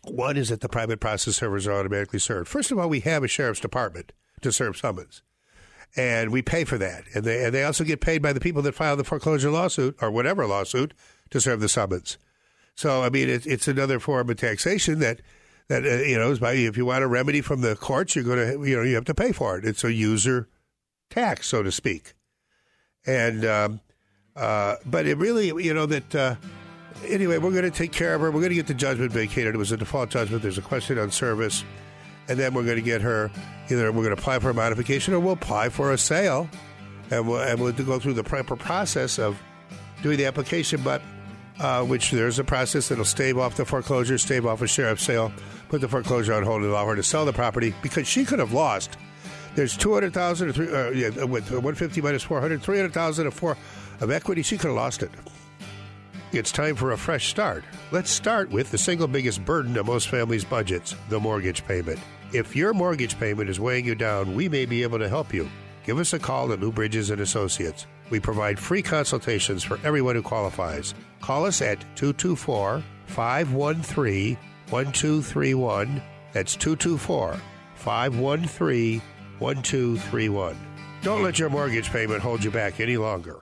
[0.04, 2.48] one is that the private process servers are automatically served.
[2.48, 4.12] First of all, we have a sheriff's department
[4.42, 5.22] to serve summons,
[5.96, 7.04] and we pay for that.
[7.14, 9.96] And they, and they also get paid by the people that file the foreclosure lawsuit
[10.00, 10.94] or whatever lawsuit
[11.30, 12.18] to serve the summons.
[12.74, 15.20] So, I mean, it, it's another form of taxation that
[15.68, 18.24] that uh, you know is by if you want a remedy from the courts, you're
[18.24, 19.64] going to you know you have to pay for it.
[19.64, 20.48] It's a user
[21.10, 22.14] tax, so to speak.
[23.06, 23.80] And um,
[24.36, 26.14] uh, but it really, you know, that.
[26.14, 26.34] Uh,
[27.06, 28.30] anyway, we're going to take care of her.
[28.30, 29.54] We're going to get the judgment vacated.
[29.54, 30.42] It was a default judgment.
[30.42, 31.64] There's a question on service.
[32.30, 33.30] And then we're going to get her
[33.70, 36.48] either we're going to apply for a modification or we'll apply for a sale.
[37.10, 39.40] And we'll, and we'll go through the proper process of
[40.02, 41.02] doing the application, but
[41.58, 45.32] uh, which there's a process that'll stave off the foreclosure, stave off a sheriff's sale,
[45.68, 48.38] put the foreclosure on hold, and allow her to sell the property because she could
[48.38, 48.96] have lost.
[49.56, 53.56] There's 200,000 or three, uh, yeah, with 150 minus 400, 300,000 of, four,
[54.00, 54.42] of equity.
[54.42, 55.10] She could have lost it.
[56.32, 57.64] It's time for a fresh start.
[57.90, 61.98] Let's start with the single biggest burden of most families' budgets the mortgage payment.
[62.32, 65.50] If your mortgage payment is weighing you down, we may be able to help you.
[65.84, 67.88] Give us a call at Lou Bridges and Associates.
[68.08, 70.94] We provide free consultations for everyone who qualifies.
[71.20, 74.36] Call us at 224 513
[74.68, 76.02] 1231.
[76.32, 77.40] That's 224
[77.74, 79.02] 513
[79.40, 80.56] 1231.
[81.02, 83.40] Don't let your mortgage payment hold you back any longer.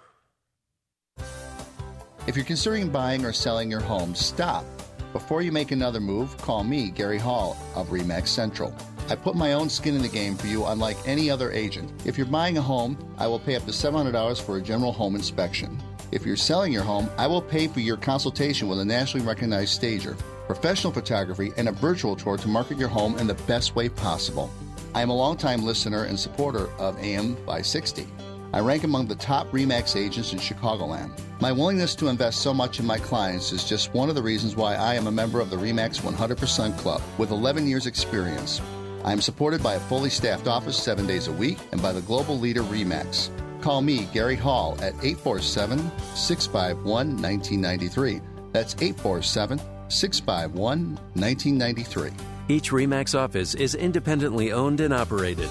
[2.26, 4.64] If you're considering buying or selling your home, stop.
[5.12, 8.74] Before you make another move, call me, Gary Hall of REMAX Central.
[9.08, 11.90] I put my own skin in the game for you, unlike any other agent.
[12.04, 15.14] If you're buying a home, I will pay up to $700 for a general home
[15.14, 15.80] inspection.
[16.12, 19.72] If you're selling your home, I will pay for your consultation with a nationally recognized
[19.72, 20.14] stager,
[20.46, 24.50] professional photography, and a virtual tour to market your home in the best way possible.
[24.94, 28.06] I am a longtime listener and supporter of AM 560.
[28.52, 31.12] I rank among the top REMAX agents in Chicagoland.
[31.40, 34.56] My willingness to invest so much in my clients is just one of the reasons
[34.56, 38.62] why I am a member of the REMAX 100% Club with 11 years' experience.
[39.04, 42.00] I am supported by a fully staffed office seven days a week and by the
[42.02, 43.30] global leader REMAX.
[43.60, 45.78] Call me, Gary Hall, at 847
[46.14, 48.20] 651 1993.
[48.52, 52.10] That's 847 651 1993.
[52.48, 55.50] Each REMAX office is independently owned and operated.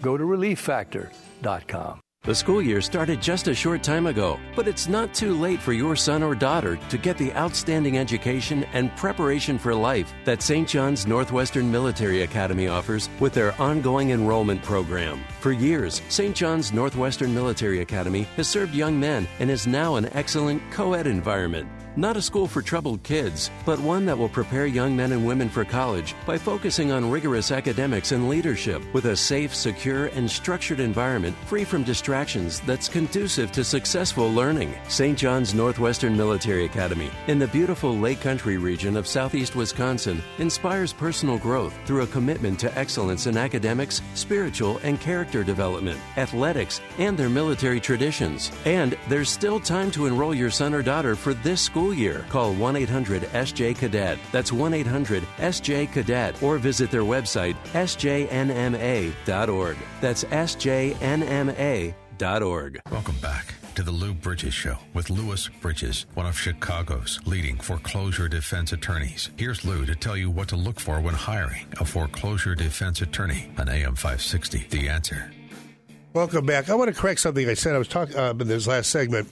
[0.00, 2.00] go to relieffactor.com.
[2.24, 5.72] The school year started just a short time ago, but it's not too late for
[5.72, 10.68] your son or daughter to get the outstanding education and preparation for life that St.
[10.68, 15.24] John's Northwestern Military Academy offers with their ongoing enrollment program.
[15.40, 16.34] For years, St.
[16.36, 21.06] John's Northwestern Military Academy has served young men and is now an excellent co ed
[21.06, 21.68] environment.
[21.98, 25.48] Not a school for troubled kids, but one that will prepare young men and women
[25.48, 30.78] for college by focusing on rigorous academics and leadership with a safe, secure, and structured
[30.78, 34.72] environment free from distractions that's conducive to successful learning.
[34.86, 35.18] St.
[35.18, 41.36] John's Northwestern Military Academy in the beautiful Lake Country region of southeast Wisconsin inspires personal
[41.36, 47.28] growth through a commitment to excellence in academics, spiritual, and character development, athletics, and their
[47.28, 48.52] military traditions.
[48.66, 52.24] And there's still time to enroll your son or daughter for this school school year.
[52.28, 54.18] Call 1 800 SJ Cadet.
[54.32, 56.42] That's 1 800 SJ Cadet.
[56.42, 59.76] Or visit their website, sjnma.org.
[60.00, 61.94] That's sjnma.org.
[62.90, 68.28] Welcome back to the Lou Bridges Show with Louis Bridges, one of Chicago's leading foreclosure
[68.28, 69.30] defense attorneys.
[69.36, 73.52] Here's Lou to tell you what to look for when hiring a foreclosure defense attorney
[73.56, 74.66] on AM 560.
[74.70, 75.30] The answer.
[76.12, 76.70] Welcome back.
[76.70, 77.76] I want to correct something I said.
[77.76, 79.28] I was talking uh, in this last segment.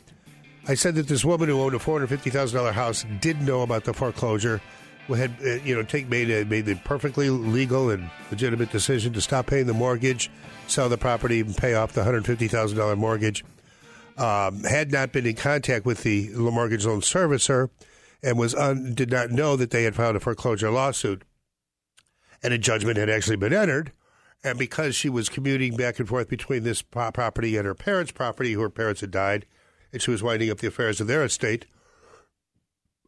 [0.69, 3.41] I said that this woman who owned a four hundred fifty thousand dollar house did
[3.43, 4.61] know about the foreclosure.
[5.09, 9.21] Had uh, you know take made a, made the perfectly legal and legitimate decision to
[9.21, 10.31] stop paying the mortgage,
[10.67, 13.45] sell the property, and pay off the hundred fifty thousand dollar mortgage.
[14.19, 17.69] Um, had not been in contact with the mortgage loan servicer,
[18.23, 21.23] and was un, did not know that they had filed a foreclosure lawsuit,
[22.43, 23.93] and a judgment had actually been entered.
[24.43, 28.55] And because she was commuting back and forth between this property and her parents' property,
[28.55, 29.47] her parents had died,
[29.97, 31.64] and she was winding up the affairs of their estate,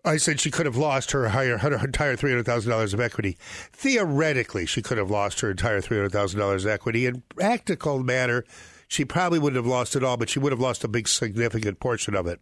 [0.05, 3.01] I said she could have lost her, higher, her entire three hundred thousand dollars of
[3.01, 3.37] equity.
[3.73, 7.05] Theoretically, she could have lost her entire three hundred thousand dollars of equity.
[7.05, 8.45] In practical matter,
[8.87, 11.79] she probably wouldn't have lost it all, but she would have lost a big, significant
[11.79, 12.41] portion of it.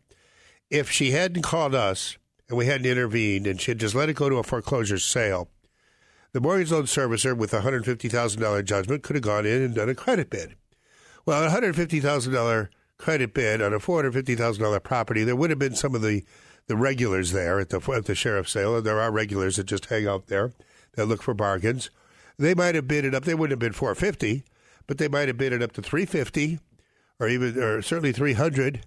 [0.70, 2.18] If she hadn't called us
[2.48, 5.48] and we hadn't intervened, and she had just let it go to a foreclosure sale,
[6.32, 9.62] the mortgage loan servicer with a hundred fifty thousand dollar judgment could have gone in
[9.62, 10.54] and done a credit bid.
[11.24, 14.80] Well, a hundred fifty thousand dollar credit bid on a four hundred fifty thousand dollar
[14.80, 16.24] property, there would have been some of the
[16.66, 18.80] the regulars there at the at the sheriff's sale.
[18.80, 20.52] There are regulars that just hang out there
[20.94, 21.90] that look for bargains.
[22.38, 23.24] They might have bid it up.
[23.24, 24.44] They wouldn't have been four fifty,
[24.86, 26.58] but they might have bid it up to three fifty,
[27.18, 28.84] or even or certainly three hundred,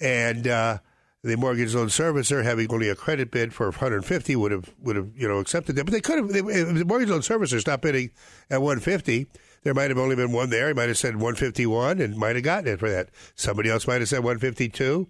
[0.00, 0.46] and.
[0.46, 0.78] Uh,
[1.24, 5.10] the mortgage loan servicer, having only a credit bid for 150, would have would have
[5.16, 5.84] you know accepted that.
[5.84, 6.28] But they could have.
[6.28, 8.10] They, the mortgage loan servicer stopped bidding
[8.50, 9.26] at 150.
[9.62, 10.68] There might have only been one there.
[10.68, 13.10] He might have said 151 and might have gotten it for that.
[13.34, 15.08] Somebody else might have said 152.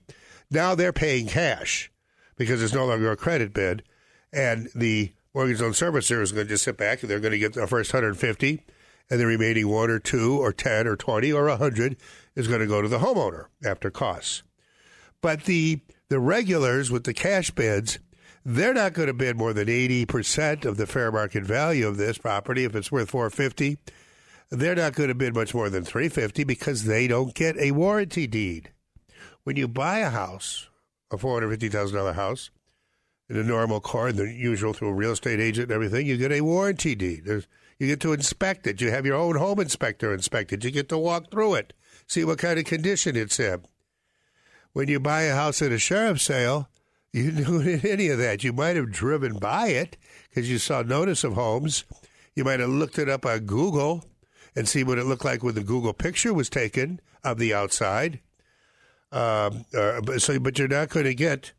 [0.51, 1.91] Now they're paying cash
[2.37, 3.83] because it's no longer a credit bid,
[4.33, 7.39] and the mortgage loan servicer is going to just sit back and they're going to
[7.39, 8.65] get the first 150,
[9.11, 11.97] and the remaining one or two or 10 or 20 or 100
[12.35, 14.43] is going to go to the homeowner after costs.
[15.21, 17.99] But the the regulars with the cash bids,
[18.45, 22.17] they're not going to bid more than 80% of the fair market value of this
[22.17, 23.77] property if it's worth 450.
[24.51, 28.27] They're not going to bid much more than 350 because they don't get a warranty
[28.27, 28.73] deed.
[29.45, 30.69] When you buy a house,
[31.11, 32.51] a $450,000 house,
[33.29, 36.33] in a normal court, the usual through a real estate agent and everything, you get
[36.33, 37.27] a warranty deed.
[37.27, 37.47] There's,
[37.79, 38.81] you get to inspect it.
[38.81, 40.65] You have your own home inspector inspect it.
[40.65, 41.75] You get to walk through it,
[42.07, 43.65] see what kind of condition it's in
[44.79, 46.69] when you buy a house at a sheriff's sale,
[47.13, 48.45] you don't do any of that.
[48.45, 49.97] You might have driven by it
[50.29, 51.85] because you saw notice of homes.
[52.37, 54.05] You might have looked it up on Google
[54.55, 58.21] and see what it looked like when the Google picture was taken of the outside.
[59.11, 61.53] Um, uh, so, but you're not going to get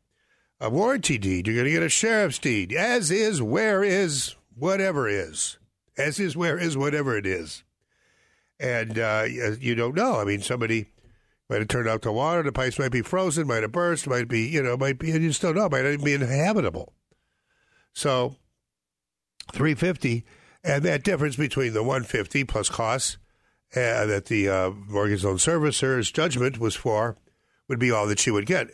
[0.60, 1.48] a warranty deed.
[1.48, 5.58] You're going to get a sheriff's deed, as is, where is, whatever is,
[5.98, 7.64] as is, where is, whatever it is.
[8.60, 10.20] And uh, you don't know.
[10.20, 10.88] I mean, somebody
[11.50, 12.44] might have turned out the water.
[12.44, 13.48] The pipes might be frozen.
[13.48, 14.06] Might have burst.
[14.06, 15.08] Might be, you know, might be.
[15.08, 15.70] You just don't know.
[15.70, 16.94] Might not even be inhabitable.
[17.94, 18.36] So,
[19.54, 20.26] three fifty,
[20.64, 23.18] and that difference between the one fifty plus costs
[23.76, 27.18] uh, that the uh, mortgage loan servicer's judgment was for
[27.68, 28.68] would be all that she would get.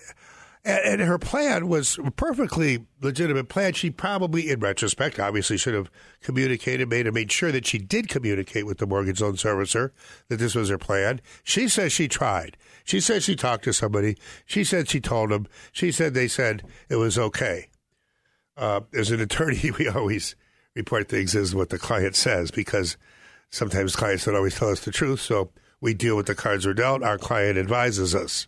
[0.64, 3.74] And, and her plan was a perfectly legitimate plan.
[3.74, 8.66] She probably, in retrospect, obviously should have communicated, made made sure that she did communicate
[8.66, 9.92] with the mortgage loan servicer
[10.30, 11.22] that this was her plan.
[11.44, 12.58] She says she tried.
[12.84, 14.18] She said she talked to somebody.
[14.46, 15.48] She said she told them.
[15.72, 17.68] She said they said it was okay.
[18.58, 20.36] Uh, as an attorney, we always
[20.76, 22.98] report things is what the client says because
[23.50, 25.22] sometimes clients don't always tell us the truth.
[25.22, 25.50] So
[25.82, 27.04] we deal with the cards we're dealt.
[27.04, 28.48] Our client advises us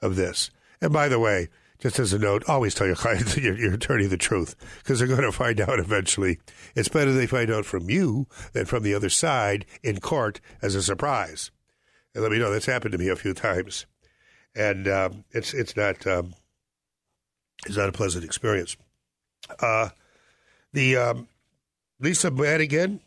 [0.00, 0.50] of this.
[0.80, 1.48] And by the way,
[1.78, 5.08] just as a note, always tell your client, your, your attorney, the truth because they're
[5.08, 6.38] going to find out eventually.
[6.74, 10.74] It's better they find out from you than from the other side in court as
[10.74, 11.50] a surprise.
[12.14, 13.86] And let me know that's happened to me a few times,
[14.56, 16.34] and um, it's it's not um,
[17.66, 18.76] it's not a pleasant experience.
[19.60, 19.90] Uh,
[20.72, 21.28] the um,
[22.00, 23.00] Lisa Madigan,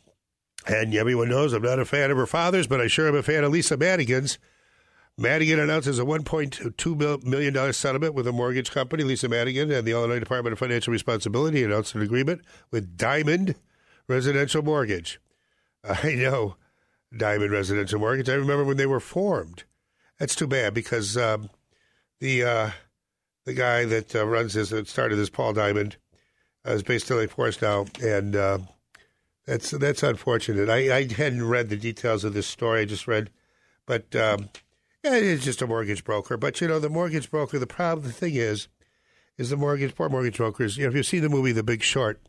[0.68, 3.24] and everyone knows I'm not a fan of her father's, but I sure am a
[3.24, 4.38] fan of Lisa Madigan's.
[5.18, 9.04] Madigan announces a $1.2 million settlement with a mortgage company.
[9.04, 13.56] Lisa Madigan and the Illinois Department of Financial Responsibility announced an agreement with Diamond
[14.08, 15.20] Residential Mortgage.
[15.84, 16.56] I know
[17.16, 18.30] Diamond Residential Mortgage.
[18.30, 19.64] I remember when they were formed.
[20.20, 21.50] That's too bad because um,
[22.20, 22.70] the uh,
[23.46, 25.98] the guy that uh, runs this, that started this, Paul Diamond,
[26.68, 28.60] uh, is based in Lake Forest now, and uh,
[29.46, 30.70] that's that's unfortunate.
[30.70, 32.82] I, I hadn't read the details of this story.
[32.82, 33.32] I just read,
[33.86, 34.50] but um,
[35.04, 36.38] yeah, it is just a mortgage broker.
[36.38, 37.58] But you know, the mortgage broker.
[37.58, 38.68] The problem, the thing is,
[39.38, 40.78] is the mortgage poor mortgage brokers.
[40.78, 42.22] You know, if you see the movie The Big Short,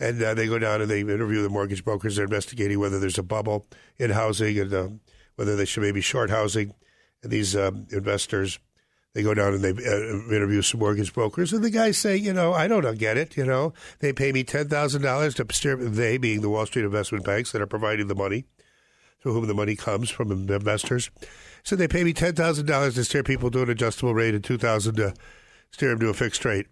[0.00, 3.18] and uh, they go down and they interview the mortgage brokers, they're investigating whether there's
[3.18, 3.66] a bubble
[3.98, 4.88] in housing and uh,
[5.36, 6.74] whether they should maybe short housing.
[7.22, 8.58] And these um, investors,
[9.12, 12.32] they go down and they uh, interview some mortgage brokers, and the guys say, you
[12.32, 13.36] know, I don't get it.
[13.36, 15.76] You know, they pay me ten thousand dollars to steer.
[15.76, 18.44] They being the Wall Street investment banks that are providing the money,
[19.20, 21.10] through whom the money comes from investors.
[21.62, 24.44] So they pay me ten thousand dollars to steer people to an adjustable rate and
[24.44, 25.14] two thousand to
[25.70, 26.66] steer them to a fixed rate.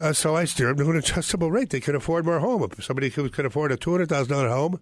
[0.00, 1.70] Uh, so I steer them to an adjustable rate.
[1.70, 2.62] They can afford more home.
[2.64, 4.80] If somebody who can afford a two hundred thousand dollar home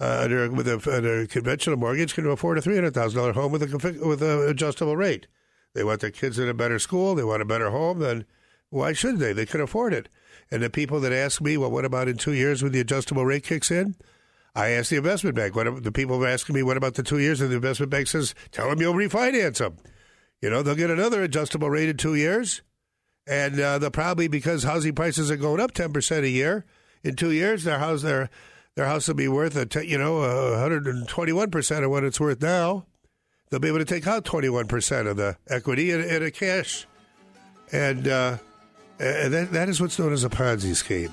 [0.00, 3.32] uh, under with a, under a conventional mortgage can afford a three hundred thousand dollar
[3.32, 5.28] home with a with an adjustable rate.
[5.74, 7.14] They want their kids in a better school.
[7.14, 7.98] They want a better home.
[7.98, 8.24] Then
[8.70, 9.32] why should they?
[9.32, 10.08] They can afford it.
[10.50, 13.24] And the people that ask me, well, what about in two years when the adjustable
[13.24, 13.96] rate kicks in?
[14.54, 15.56] I ask the investment bank.
[15.56, 17.40] What the people are asking me, what about the two years?
[17.40, 19.76] And the investment bank says, tell them you'll refinance them.
[20.40, 22.62] You know, they'll get another adjustable rate in two years.
[23.26, 26.64] And uh, they'll probably, because housing prices are going up 10% a year,
[27.02, 28.30] in two years, their house, their,
[28.76, 32.86] their house will be worth, a t- you know, 121% of what it's worth now.
[33.54, 36.88] They'll be able to take out 21% of the equity in, in a cash.
[37.70, 38.38] And, uh,
[38.98, 41.12] and that, that is what's known as a Ponzi scheme.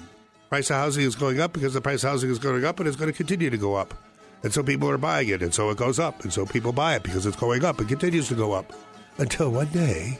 [0.49, 2.87] Price of housing is going up because the price of housing is going up and
[2.87, 3.93] it's going to continue to go up.
[4.41, 6.23] And so people are buying it, and so it goes up.
[6.23, 7.79] And so people buy it because it's going up.
[7.79, 8.73] It continues to go up
[9.19, 10.17] until one day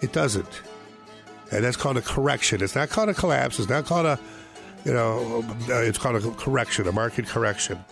[0.00, 0.62] it doesn't.
[1.52, 2.62] And that's called a correction.
[2.62, 3.58] It's not called a collapse.
[3.58, 4.18] It's not called a,
[4.86, 7.84] you know, it's called a correction, a market correction.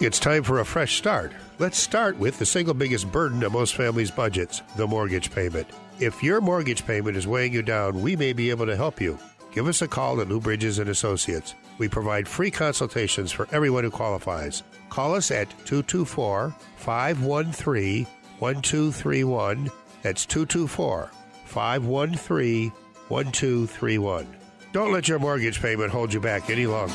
[0.00, 1.30] It's time for a fresh start.
[1.58, 5.68] Let's start with the single biggest burden of most families' budgets the mortgage payment.
[5.98, 9.18] If your mortgage payment is weighing you down, we may be able to help you.
[9.52, 11.54] Give us a call at Lou Bridges and Associates.
[11.76, 14.62] We provide free consultations for everyone who qualifies.
[14.88, 18.06] Call us at 224 513
[18.38, 19.70] 1231.
[20.00, 21.10] That's 224
[21.44, 22.72] 513
[23.08, 24.36] 1231.
[24.72, 26.94] Don't let your mortgage payment hold you back any longer.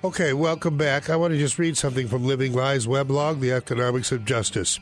[0.05, 1.09] Okay, welcome back.
[1.09, 4.78] I want to just read something from Living Lies weblog, The Economics of Justice.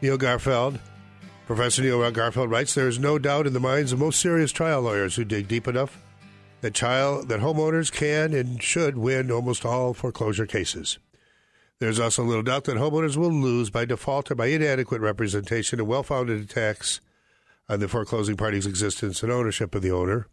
[0.00, 0.78] Neil Garfield,
[1.46, 4.80] Professor Neil Garfield writes, There is no doubt in the minds of most serious trial
[4.80, 5.98] lawyers who dig deep enough
[6.64, 10.98] that child that homeowners can and should win almost all foreclosure cases.
[11.78, 15.86] There's also little doubt that homeowners will lose by default or by inadequate representation and
[15.86, 17.02] well-founded attacks
[17.68, 20.26] on the foreclosing party's existence and ownership of the owner.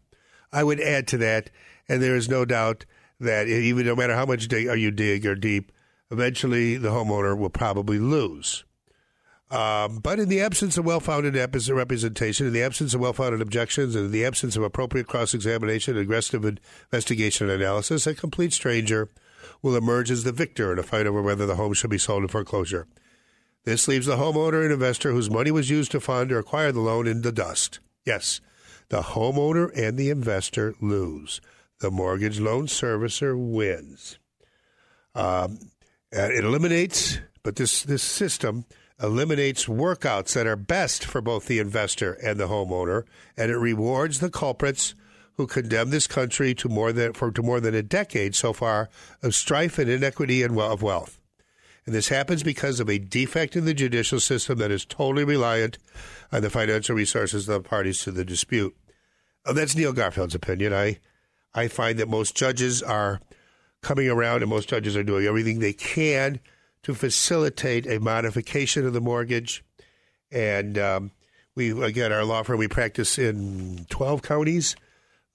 [0.50, 1.50] I would add to that,
[1.86, 2.86] and there is no doubt
[3.20, 5.70] that even no matter how much dig, you dig or deep,
[6.10, 8.64] eventually the homeowner will probably lose.
[9.52, 13.42] Um, but in the absence of well founded representation, in the absence of well founded
[13.42, 16.42] objections, and in the absence of appropriate cross examination, aggressive
[16.90, 19.10] investigation and analysis, a complete stranger
[19.60, 22.22] will emerge as the victor in a fight over whether the home should be sold
[22.22, 22.86] in foreclosure.
[23.64, 26.80] This leaves the homeowner and investor whose money was used to fund or acquire the
[26.80, 27.78] loan in the dust.
[28.06, 28.40] Yes,
[28.88, 31.42] the homeowner and the investor lose.
[31.80, 34.18] The mortgage loan servicer wins.
[35.14, 35.58] Um,
[36.10, 38.64] it eliminates, but this, this system
[39.02, 43.04] eliminates workouts that are best for both the investor and the homeowner,
[43.36, 44.94] and it rewards the culprits
[45.36, 48.88] who condemn this country to more than for to more than a decade so far
[49.22, 51.20] of strife and inequity and of wealth.
[51.84, 55.78] And this happens because of a defect in the judicial system that is totally reliant
[56.30, 58.76] on the financial resources of the parties to the dispute.
[59.44, 60.72] Oh, that's Neil Garfield's opinion.
[60.72, 61.00] I
[61.54, 63.20] I find that most judges are
[63.82, 66.38] coming around and most judges are doing everything they can
[66.82, 69.64] to facilitate a modification of the mortgage.
[70.30, 71.10] And um,
[71.54, 74.76] we, again, our law firm, we practice in 12 counties.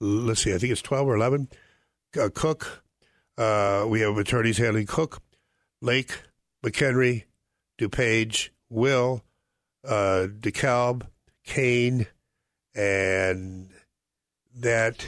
[0.00, 1.48] Let's see, I think it's 12 or 11.
[2.18, 2.82] Uh, Cook,
[3.36, 5.20] uh, we have attorneys handling Cook,
[5.80, 6.22] Lake,
[6.64, 7.24] McHenry,
[7.78, 9.22] DuPage, Will,
[9.86, 11.06] uh, DeKalb,
[11.44, 12.06] Kane,
[12.74, 13.70] and
[14.56, 15.06] that,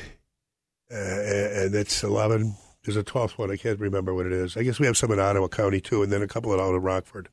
[0.92, 2.56] uh, and that's 11.
[2.84, 3.50] There's a 12th one.
[3.50, 4.56] I can't remember what it is.
[4.56, 6.82] I guess we have some in Ottawa County too, and then a couple out in
[6.82, 7.28] Rockford.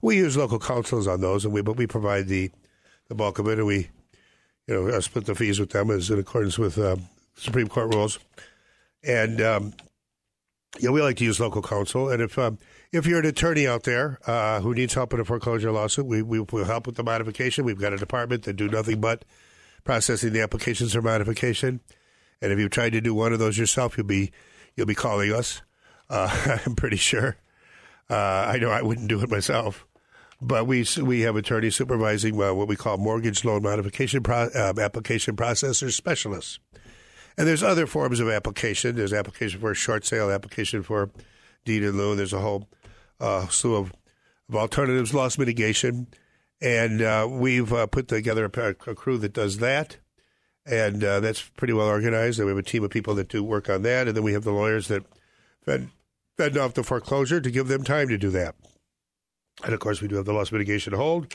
[0.00, 2.50] We use local councils on those, and we but we provide the
[3.08, 3.90] the bulk of it, and we
[4.66, 8.18] you know split the fees with them as in accordance with um, Supreme Court rules.
[9.04, 9.74] And um,
[10.80, 12.08] yeah, we like to use local counsel.
[12.08, 12.58] And if um,
[12.90, 16.22] if you're an attorney out there uh, who needs help in a foreclosure lawsuit, we
[16.22, 17.64] we will help with the modification.
[17.64, 19.24] We've got a department that do nothing but
[19.84, 21.80] processing the applications for modification.
[22.40, 24.32] And if you've tried to do one of those yourself, you'll be
[24.76, 25.62] you'll be calling us.
[26.08, 27.36] Uh, I'm pretty sure.
[28.10, 29.86] Uh, I know I wouldn't do it myself,
[30.40, 34.74] but we we have attorneys supervising uh, what we call mortgage loan modification pro, uh,
[34.78, 36.58] application processors specialists.
[37.38, 38.96] And there's other forms of application.
[38.96, 41.10] There's application for a short sale, application for
[41.64, 42.14] deed in lieu.
[42.14, 42.68] There's a whole
[43.18, 43.92] uh, slew of,
[44.50, 46.08] of alternatives, loss mitigation,
[46.60, 49.96] and uh, we've put together a, a crew that does that
[50.66, 52.38] and uh, that's pretty well organized.
[52.38, 54.32] And we have a team of people that do work on that, and then we
[54.32, 55.04] have the lawyers that
[55.64, 55.90] fend,
[56.36, 58.54] fend off the foreclosure to give them time to do that.
[59.64, 61.34] And of course, we do have the loss mitigation hold,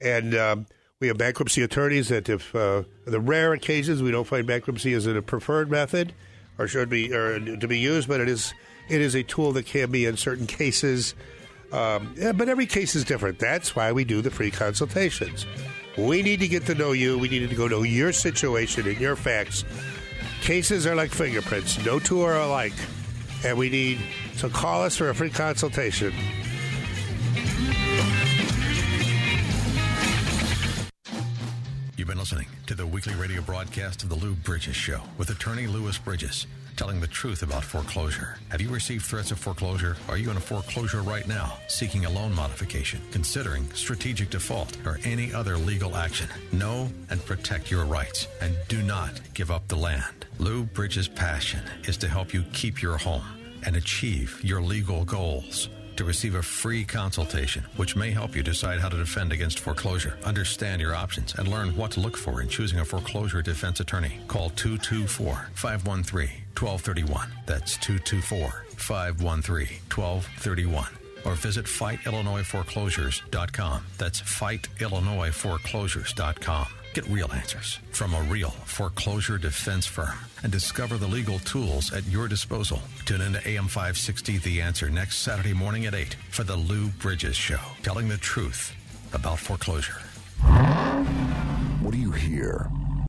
[0.00, 0.66] and um,
[1.00, 5.06] we have bankruptcy attorneys that, if uh, the rare occasions we don't find bankruptcy as
[5.06, 6.12] a preferred method
[6.58, 8.52] or should be or to be used, but it is
[8.88, 11.14] it is a tool that can be in certain cases.
[11.72, 13.38] Um, yeah, but every case is different.
[13.38, 15.46] That's why we do the free consultations.
[15.98, 17.18] We need to get to know you.
[17.18, 19.64] We need to go know your situation and your facts.
[20.42, 22.72] Cases are like fingerprints, no two are alike.
[23.44, 23.98] And we need
[24.38, 26.12] to call us for a free consultation.
[32.08, 35.66] You've been listening to the weekly radio broadcast of the Lou Bridges Show with attorney
[35.66, 38.38] Louis Bridges telling the truth about foreclosure.
[38.48, 39.94] Have you received threats of foreclosure?
[40.08, 44.98] Are you in a foreclosure right now, seeking a loan modification, considering strategic default, or
[45.04, 46.30] any other legal action?
[46.50, 50.24] Know and protect your rights, and do not give up the land.
[50.38, 53.26] Lou Bridges' passion is to help you keep your home
[53.66, 55.68] and achieve your legal goals
[55.98, 60.16] to receive a free consultation, which may help you decide how to defend against foreclosure,
[60.24, 64.20] understand your options, and learn what to look for in choosing a foreclosure defense attorney.
[64.28, 67.28] Call 224 513 1231.
[67.46, 70.88] That's 224 513 1231
[71.24, 73.84] or visit fightillinoisforeclosures.com.
[73.98, 76.66] That's fightillinoisforeclosures.com.
[76.94, 82.06] Get real answers from a real foreclosure defense firm and discover the legal tools at
[82.06, 82.80] your disposal.
[83.04, 86.88] Tune in to AM 560 The Answer next Saturday morning at 8 for the Lou
[86.88, 88.74] Bridges Show, telling the truth
[89.12, 90.00] about foreclosure.
[91.82, 92.70] What do you hear?